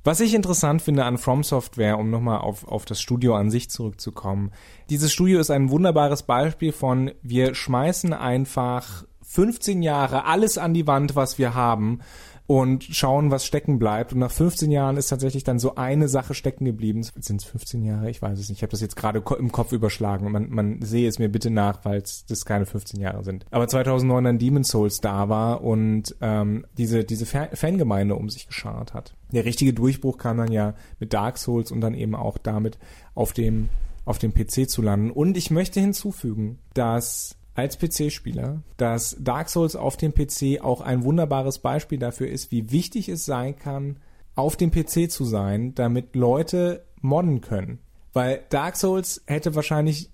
Was 0.05 0.21
ich 0.21 0.35
interessant 0.35 0.83
finde 0.83 1.05
an 1.05 1.17
From 1.17 1.45
Software, 1.45 1.97
um 1.97 2.11
nochmal 2.11 2.38
auf, 2.38 2.67
auf 2.67 2.85
das 2.85 3.01
Studio 3.01 3.37
an 3.37 3.51
sich 3.51 3.71
zurückzukommen. 3.71 4.51
Dieses 4.91 5.12
Studio 5.12 5.38
ist 5.38 5.51
ein 5.51 5.71
wunderbares 5.71 6.25
Beispiel 6.25 6.73
von, 6.73 7.12
wir 7.23 7.55
schmeißen 7.55 8.12
einfach 8.12 9.05
15 9.23 9.81
Jahre 9.83 10.25
alles 10.25 10.59
an 10.59 10.75
die 10.75 10.88
Wand, 10.88 11.15
was 11.15 11.38
wir 11.38 11.55
haben 11.55 12.01
und 12.46 12.85
schauen, 12.85 13.31
was 13.31 13.46
stecken 13.46 13.78
bleibt. 13.78 14.12
Und 14.12 14.18
nach 14.18 14.31
15 14.31 14.70
Jahren 14.70 14.96
ist 14.96 15.09
tatsächlich 15.09 15.44
dann 15.44 15.59
so 15.59 15.76
eine 15.76 16.09
Sache 16.09 16.35
stecken 16.35 16.64
geblieben. 16.64 17.02
Sind 17.02 17.40
es 17.40 17.44
15 17.44 17.83
Jahre? 17.83 18.11
Ich 18.11 18.20
weiß 18.20 18.38
es 18.38 18.48
nicht. 18.48 18.59
Ich 18.59 18.62
habe 18.62 18.72
das 18.72 18.81
jetzt 18.81 18.96
gerade 18.96 19.22
im 19.38 19.52
Kopf 19.52 19.72
überschlagen. 19.72 20.31
Man, 20.31 20.50
man 20.50 20.83
sehe 20.83 21.09
es 21.09 21.18
mir 21.18 21.28
bitte 21.28 21.50
nach, 21.50 21.85
weil 21.85 22.02
das 22.02 22.44
keine 22.44 22.66
15 22.66 23.00
Jahre 23.00 23.24
sind. 23.24 23.46
Aber 23.50 23.68
2009 23.68 24.24
dann 24.24 24.38
Demon's 24.38 24.68
Souls 24.68 25.00
da 25.00 25.28
war 25.28 25.62
und 25.62 26.16
ähm, 26.20 26.66
diese, 26.76 27.05
diese 27.05 27.26
Fangemeinde 27.26 28.16
um 28.16 28.28
sich 28.28 28.46
geschart 28.46 28.94
hat. 28.94 29.14
Der 29.33 29.44
richtige 29.44 29.72
Durchbruch 29.72 30.18
kam 30.18 30.38
dann 30.38 30.52
ja 30.52 30.74
mit 30.98 31.12
Dark 31.12 31.38
Souls 31.38 31.70
und 31.70 31.81
dann 31.81 31.94
eben 31.94 32.14
auch 32.14 32.38
damit 32.38 32.78
auf 33.14 33.33
dem 33.33 33.68
auf 34.05 34.18
dem 34.18 34.35
PC 34.35 34.68
zu 34.68 34.83
landen. 34.83 35.11
Und 35.12 35.37
ich 35.37 35.52
möchte 35.52 35.78
hinzufügen, 35.78 36.59
dass 36.74 37.37
als 37.55 37.79
PC-Spieler, 37.79 38.62
dass 38.77 39.17
Dark 39.21 39.49
Souls 39.51 39.77
auf 39.77 39.97
dem 39.97 40.15
PC 40.15 40.61
auch 40.62 40.81
ein 40.81 41.05
wunderbares 41.05 41.59
Beispiel 41.59 41.99
dafür 41.99 42.29
ist, 42.29 42.51
wie 42.51 42.71
wichtig 42.71 43.09
es 43.09 43.25
sein 43.25 43.59
kann, 43.59 43.99
auf 44.35 44.57
dem 44.57 44.71
PC 44.71 45.11
zu 45.11 45.25
sein, 45.25 45.75
damit 45.75 46.17
Leute 46.17 46.87
modden 47.01 47.41
können. 47.41 47.79
Weil 48.12 48.43
Dark 48.49 48.77
Souls 48.77 49.23
hätte 49.27 49.55
wahrscheinlich, 49.55 50.11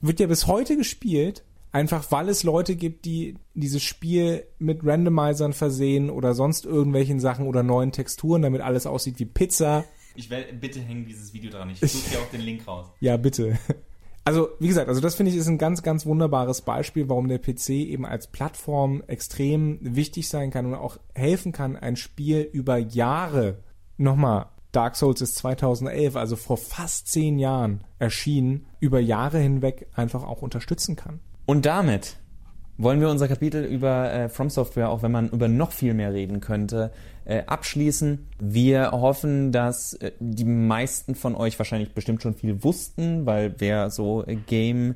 wird 0.00 0.20
ja 0.20 0.26
bis 0.26 0.46
heute 0.46 0.76
gespielt, 0.76 1.44
einfach 1.72 2.10
weil 2.10 2.28
es 2.28 2.42
Leute 2.42 2.76
gibt, 2.76 3.04
die 3.04 3.36
dieses 3.54 3.82
Spiel 3.82 4.44
mit 4.58 4.84
Randomizern 4.84 5.52
versehen 5.52 6.08
oder 6.08 6.34
sonst 6.34 6.64
irgendwelchen 6.64 7.20
Sachen 7.20 7.46
oder 7.46 7.62
neuen 7.62 7.92
Texturen, 7.92 8.42
damit 8.42 8.62
alles 8.62 8.86
aussieht 8.86 9.18
wie 9.18 9.26
Pizza. 9.26 9.84
Ich 10.14 10.30
will, 10.30 10.44
bitte 10.58 10.80
hängen 10.80 11.06
dieses 11.06 11.32
Video 11.32 11.50
dran. 11.50 11.70
Ich 11.70 11.80
suche 11.92 12.10
dir 12.10 12.18
auch 12.20 12.30
den 12.30 12.40
Link 12.40 12.66
raus. 12.66 12.86
Ja, 13.00 13.16
bitte. 13.16 13.58
Also, 14.28 14.50
wie 14.58 14.68
gesagt, 14.68 14.90
also 14.90 15.00
das 15.00 15.14
finde 15.14 15.32
ich 15.32 15.38
ist 15.38 15.48
ein 15.48 15.56
ganz, 15.56 15.82
ganz 15.82 16.04
wunderbares 16.04 16.60
Beispiel, 16.60 17.08
warum 17.08 17.28
der 17.28 17.38
PC 17.38 17.70
eben 17.70 18.04
als 18.04 18.26
Plattform 18.26 19.02
extrem 19.06 19.78
wichtig 19.80 20.28
sein 20.28 20.50
kann 20.50 20.66
und 20.66 20.74
auch 20.74 20.98
helfen 21.14 21.52
kann, 21.52 21.76
ein 21.76 21.96
Spiel 21.96 22.42
über 22.42 22.76
Jahre, 22.76 23.60
nochmal, 23.96 24.50
Dark 24.70 24.96
Souls 24.96 25.22
ist 25.22 25.36
2011, 25.36 26.14
also 26.14 26.36
vor 26.36 26.58
fast 26.58 27.08
zehn 27.08 27.38
Jahren 27.38 27.84
erschienen, 27.98 28.66
über 28.80 29.00
Jahre 29.00 29.38
hinweg 29.38 29.86
einfach 29.94 30.24
auch 30.24 30.42
unterstützen 30.42 30.94
kann. 30.94 31.20
Und 31.46 31.64
damit 31.64 32.18
wollen 32.78 33.00
wir 33.00 33.10
unser 33.10 33.28
Kapitel 33.28 33.64
über 33.64 34.12
äh, 34.12 34.28
From 34.28 34.50
Software, 34.50 34.88
auch 34.88 35.02
wenn 35.02 35.12
man 35.12 35.28
über 35.28 35.48
noch 35.48 35.72
viel 35.72 35.94
mehr 35.94 36.12
reden 36.12 36.40
könnte, 36.40 36.92
äh, 37.24 37.42
abschließen. 37.44 38.26
Wir 38.38 38.92
hoffen, 38.92 39.52
dass 39.52 39.94
äh, 39.94 40.12
die 40.20 40.44
meisten 40.44 41.16
von 41.16 41.34
euch 41.34 41.58
wahrscheinlich 41.58 41.92
bestimmt 41.92 42.22
schon 42.22 42.34
viel 42.34 42.62
wussten, 42.62 43.26
weil 43.26 43.56
wer 43.58 43.90
so 43.90 44.24
äh, 44.24 44.36
Game 44.36 44.94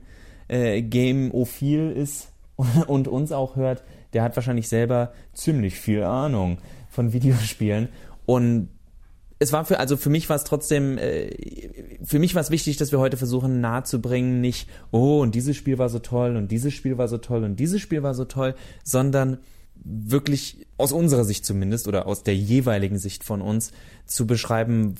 äh, 0.48 0.80
Gameophil 0.80 1.90
ist 1.90 2.32
und 2.86 3.08
uns 3.08 3.32
auch 3.32 3.56
hört, 3.56 3.82
der 4.12 4.22
hat 4.22 4.36
wahrscheinlich 4.36 4.68
selber 4.68 5.12
ziemlich 5.32 5.78
viel 5.78 6.04
Ahnung 6.04 6.58
von 6.88 7.12
Videospielen 7.12 7.88
und 8.26 8.68
es 9.42 9.52
war 9.52 9.64
für, 9.64 9.78
also 9.78 9.96
für 9.96 10.10
mich 10.10 10.28
war 10.28 10.36
es 10.36 10.44
trotzdem, 10.44 10.96
äh, 10.98 11.30
für 12.04 12.18
mich 12.18 12.34
war 12.34 12.42
es 12.42 12.50
wichtig, 12.50 12.76
dass 12.76 12.92
wir 12.92 13.00
heute 13.00 13.16
versuchen 13.16 13.60
nahezubringen, 13.60 14.40
nicht, 14.40 14.68
oh, 14.90 15.20
und 15.20 15.34
dieses 15.34 15.56
Spiel 15.56 15.78
war 15.78 15.88
so 15.88 15.98
toll 15.98 16.36
und 16.36 16.50
dieses 16.50 16.72
Spiel 16.72 16.96
war 16.96 17.08
so 17.08 17.18
toll 17.18 17.44
und 17.44 17.56
dieses 17.56 17.80
Spiel 17.80 18.02
war 18.02 18.14
so 18.14 18.24
toll, 18.24 18.54
sondern 18.84 19.38
wirklich 19.84 20.66
aus 20.78 20.92
unserer 20.92 21.24
Sicht 21.24 21.44
zumindest 21.44 21.88
oder 21.88 22.06
aus 22.06 22.22
der 22.22 22.36
jeweiligen 22.36 22.98
Sicht 22.98 23.24
von 23.24 23.42
uns 23.42 23.72
zu 24.06 24.26
beschreiben, 24.26 24.94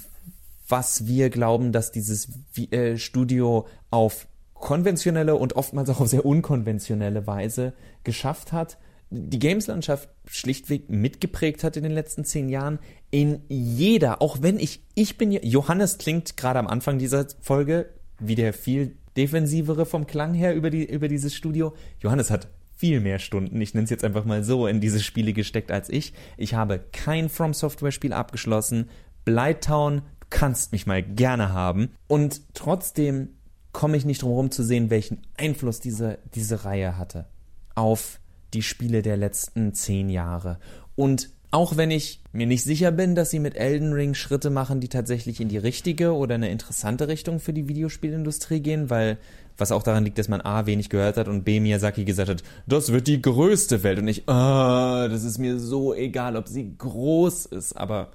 was 0.69 1.07
wir 1.07 1.31
glauben, 1.31 1.71
dass 1.71 1.93
dieses 1.93 2.29
äh, 2.71 2.97
Studio 2.97 3.67
auf 3.91 4.27
konventionelle 4.55 5.37
und 5.37 5.55
oftmals 5.55 5.89
auch 5.91 6.01
auf 6.01 6.09
sehr 6.09 6.25
unkonventionelle 6.25 7.27
Weise 7.27 7.75
geschafft 8.05 8.53
hat 8.53 8.79
die 9.13 9.39
Games-Landschaft 9.39 10.09
schlichtweg 10.27 10.89
mitgeprägt 10.89 11.65
hat 11.65 11.77
in 11.77 11.83
den 11.83 11.93
letzten 11.93 12.25
zehn 12.25 12.49
Jahren. 12.49 12.79
In 13.11 13.43
jeder, 13.49 14.23
auch 14.23 14.39
wenn 14.41 14.59
ich, 14.59 14.83
ich 14.95 15.19
bin, 15.19 15.33
Johannes 15.33 15.99
klingt 15.99 16.37
gerade 16.37 16.59
am 16.59 16.67
Anfang 16.67 16.99
dieser 16.99 17.27
Folge 17.41 17.91
wie 18.19 18.35
der 18.35 18.53
viel 18.53 18.97
defensivere 19.17 19.85
vom 19.85 20.07
Klang 20.07 20.33
her 20.33 20.55
über, 20.55 20.71
die, 20.71 20.85
über 20.85 21.09
dieses 21.09 21.35
Studio. 21.35 21.75
Johannes 22.01 22.31
hat 22.31 22.49
viel 22.77 23.01
mehr 23.01 23.19
Stunden, 23.19 23.61
ich 23.61 23.75
nenne 23.75 23.85
es 23.85 23.91
jetzt 23.91 24.05
einfach 24.05 24.25
mal 24.25 24.43
so, 24.43 24.67
in 24.67 24.81
diese 24.81 25.01
Spiele 25.01 25.33
gesteckt 25.33 25.71
als 25.71 25.89
ich. 25.89 26.15
Ich 26.37 26.55
habe 26.55 26.81
kein 26.93 27.29
From 27.29 27.53
Software 27.53 27.93
Spiel 27.93 28.13
abgeschlossen. 28.13 28.89
Blighttown, 29.25 30.03
kannst 30.31 30.73
mich 30.73 30.87
mal 30.87 31.03
gerne 31.03 31.53
haben. 31.53 31.91
Und 32.09 32.41
trotzdem 32.55 33.29
komme 33.73 33.97
ich 33.97 34.05
nicht 34.05 34.23
drum 34.23 34.31
herum 34.31 34.51
zu 34.51 34.63
sehen, 34.63 34.91
welchen 34.91 35.23
Einfluss 35.37 35.81
diese, 35.81 36.19
diese 36.35 36.65
Reihe 36.65 36.97
hatte 36.97 37.27
auf 37.75 38.21
die 38.55 38.63
Spiele 38.63 39.03
der 39.03 39.17
letzten 39.17 39.75
zehn 39.75 40.09
Jahre. 40.09 40.59
Und 40.95 41.31
auch 41.53 41.77
wenn 41.77 41.91
ich 41.91 42.23
mir 42.33 42.47
nicht 42.47 42.65
sicher 42.65 42.91
bin, 42.91 43.15
dass 43.15 43.31
sie 43.31 43.39
mit 43.39 43.57
Elden 43.57 43.93
Ring 43.93 44.15
Schritte 44.15 44.49
machen, 44.49 44.81
die 44.81 44.89
tatsächlich 44.89 45.39
in 45.39 45.49
die 45.49 45.59
richtige 45.59 46.15
oder 46.15 46.35
eine 46.35 46.51
interessante 46.51 47.09
Richtung 47.09 47.41
für 47.41 47.53
die 47.53 47.69
Videospielindustrie 47.69 48.61
gehen, 48.61 48.89
weil 48.89 49.19
was 49.59 49.71
auch 49.71 49.83
daran 49.83 50.05
liegt, 50.05 50.17
dass 50.17 50.29
man 50.29 50.41
A 50.41 50.65
wenig 50.65 50.89
gehört 50.89 51.19
hat 51.19 51.29
und 51.29 51.45
B 51.45 51.61
Miyazaki 51.61 52.07
gesagt 52.07 52.31
hat, 52.31 52.43
das 52.67 52.91
wird 52.91 53.07
die 53.07 53.21
größte 53.21 53.83
Welt 53.83 53.99
und 53.99 54.09
ich, 54.09 54.27
ah, 54.31 55.09
das 55.09 55.25
ist 55.25 55.37
mir 55.37 55.61
so 55.61 55.95
egal, 55.95 56.37
ob 56.37 56.49
sie 56.49 56.75
groß 56.79 57.47
ist, 57.47 57.77
aber 57.77 58.13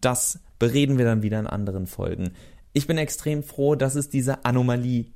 das 0.00 0.40
bereden 0.58 0.96
wir 0.96 1.04
dann 1.04 1.22
wieder 1.22 1.38
in 1.38 1.46
anderen 1.46 1.86
Folgen. 1.86 2.30
Ich 2.72 2.86
bin 2.86 2.96
extrem 2.96 3.42
froh, 3.42 3.74
dass 3.74 3.96
es 3.96 4.08
diese 4.08 4.46
Anomalie 4.46 5.06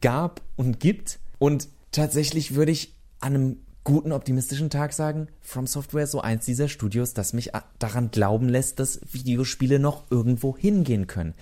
gab 0.00 0.40
und 0.56 0.80
gibt 0.80 1.18
und 1.38 1.68
tatsächlich 1.92 2.54
würde 2.54 2.72
ich 2.72 2.94
an 3.20 3.34
einem 3.34 3.56
guten 3.84 4.12
optimistischen 4.12 4.70
Tag 4.70 4.94
sagen, 4.94 5.28
From 5.42 5.66
Software 5.66 6.04
ist 6.04 6.12
so 6.12 6.20
eins 6.20 6.46
dieser 6.46 6.68
Studios, 6.68 7.12
das 7.12 7.34
mich 7.34 7.52
daran 7.78 8.10
glauben 8.10 8.48
lässt, 8.48 8.80
dass 8.80 9.00
Videospiele 9.12 9.78
noch 9.78 10.10
irgendwo 10.10 10.56
hingehen 10.56 11.06
können. 11.06 11.34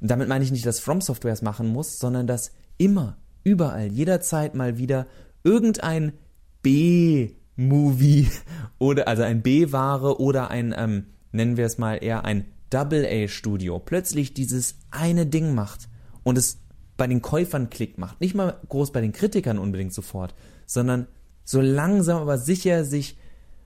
Damit 0.00 0.28
meine 0.28 0.44
ich 0.44 0.52
nicht, 0.52 0.64
dass 0.64 0.80
From 0.80 1.00
Software 1.00 1.32
es 1.32 1.42
machen 1.42 1.68
muss, 1.68 1.98
sondern 1.98 2.26
dass 2.26 2.52
immer, 2.78 3.18
überall, 3.42 3.88
jederzeit 3.88 4.54
mal 4.54 4.78
wieder 4.78 5.06
irgendein 5.42 6.12
B-Movie 6.62 8.28
oder 8.78 9.08
also 9.08 9.24
ein 9.24 9.42
B-Ware 9.42 10.20
oder 10.20 10.50
ein, 10.50 10.74
ähm, 10.76 11.06
nennen 11.32 11.56
wir 11.56 11.66
es 11.66 11.76
mal 11.76 11.96
eher 11.96 12.24
ein 12.24 12.46
Double-A-Studio 12.70 13.80
plötzlich 13.80 14.32
dieses 14.32 14.76
eine 14.92 15.26
Ding 15.26 15.54
macht 15.54 15.88
und 16.22 16.38
es 16.38 16.60
bei 16.96 17.08
den 17.08 17.20
Käufern 17.20 17.68
Klick 17.68 17.98
macht. 17.98 18.20
Nicht 18.20 18.34
mal 18.34 18.60
groß 18.68 18.92
bei 18.92 19.00
den 19.00 19.12
Kritikern 19.12 19.58
unbedingt 19.58 19.92
sofort, 19.92 20.34
sondern 20.66 21.08
so 21.50 21.60
langsam 21.60 22.22
aber 22.22 22.38
sicher 22.38 22.84
sich 22.84 23.18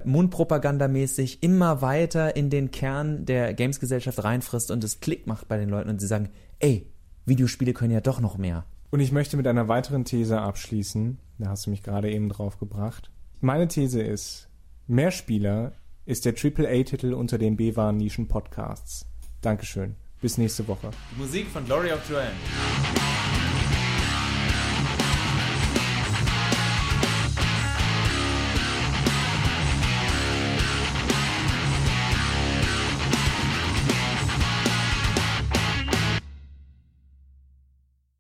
mundpropagandamäßig 0.05 1.43
immer 1.43 1.83
weiter 1.83 2.35
in 2.35 2.49
den 2.49 2.71
Kern 2.71 3.27
der 3.27 3.53
Gamesgesellschaft 3.53 4.25
reinfrisst 4.25 4.71
und 4.71 4.83
es 4.85 5.01
Klick 5.01 5.27
macht 5.27 5.49
bei 5.49 5.59
den 5.59 5.69
Leuten 5.69 5.91
und 5.91 6.01
sie 6.01 6.07
sagen, 6.07 6.31
ey, 6.61 6.87
Videospiele 7.27 7.75
können 7.75 7.93
ja 7.93 8.01
doch 8.01 8.21
noch 8.21 8.39
mehr. 8.39 8.65
Und 8.91 9.01
ich 9.01 9.13
möchte 9.13 9.37
mit 9.37 9.47
einer 9.47 9.69
weiteren 9.69 10.05
These 10.05 10.41
abschließen. 10.41 11.19
Da 11.39 11.51
hast 11.51 11.67
du 11.67 11.71
mich 11.71 11.83
gerade 11.83 12.11
eben 12.11 12.29
drauf 12.29 12.59
gebracht. 12.59 13.11
Meine 13.41 13.69
These 13.69 14.01
ist, 14.01 14.49
Mehrspieler 14.87 15.73
ist 16.07 16.25
der 16.25 16.35
AAA-Titel 16.35 17.13
unter 17.13 17.39
den 17.39 17.57
B-Waren-Nischen-Podcasts. 17.57 19.07
Dankeschön. 19.41 19.97
Bis 20.21 20.39
nächste 20.39 20.67
Woche. 20.69 20.91
Die 21.15 21.21
Musik 21.21 21.49
von 21.49 21.65
Glory 21.67 21.93
of 21.93 22.09
Joanne. 22.09 22.33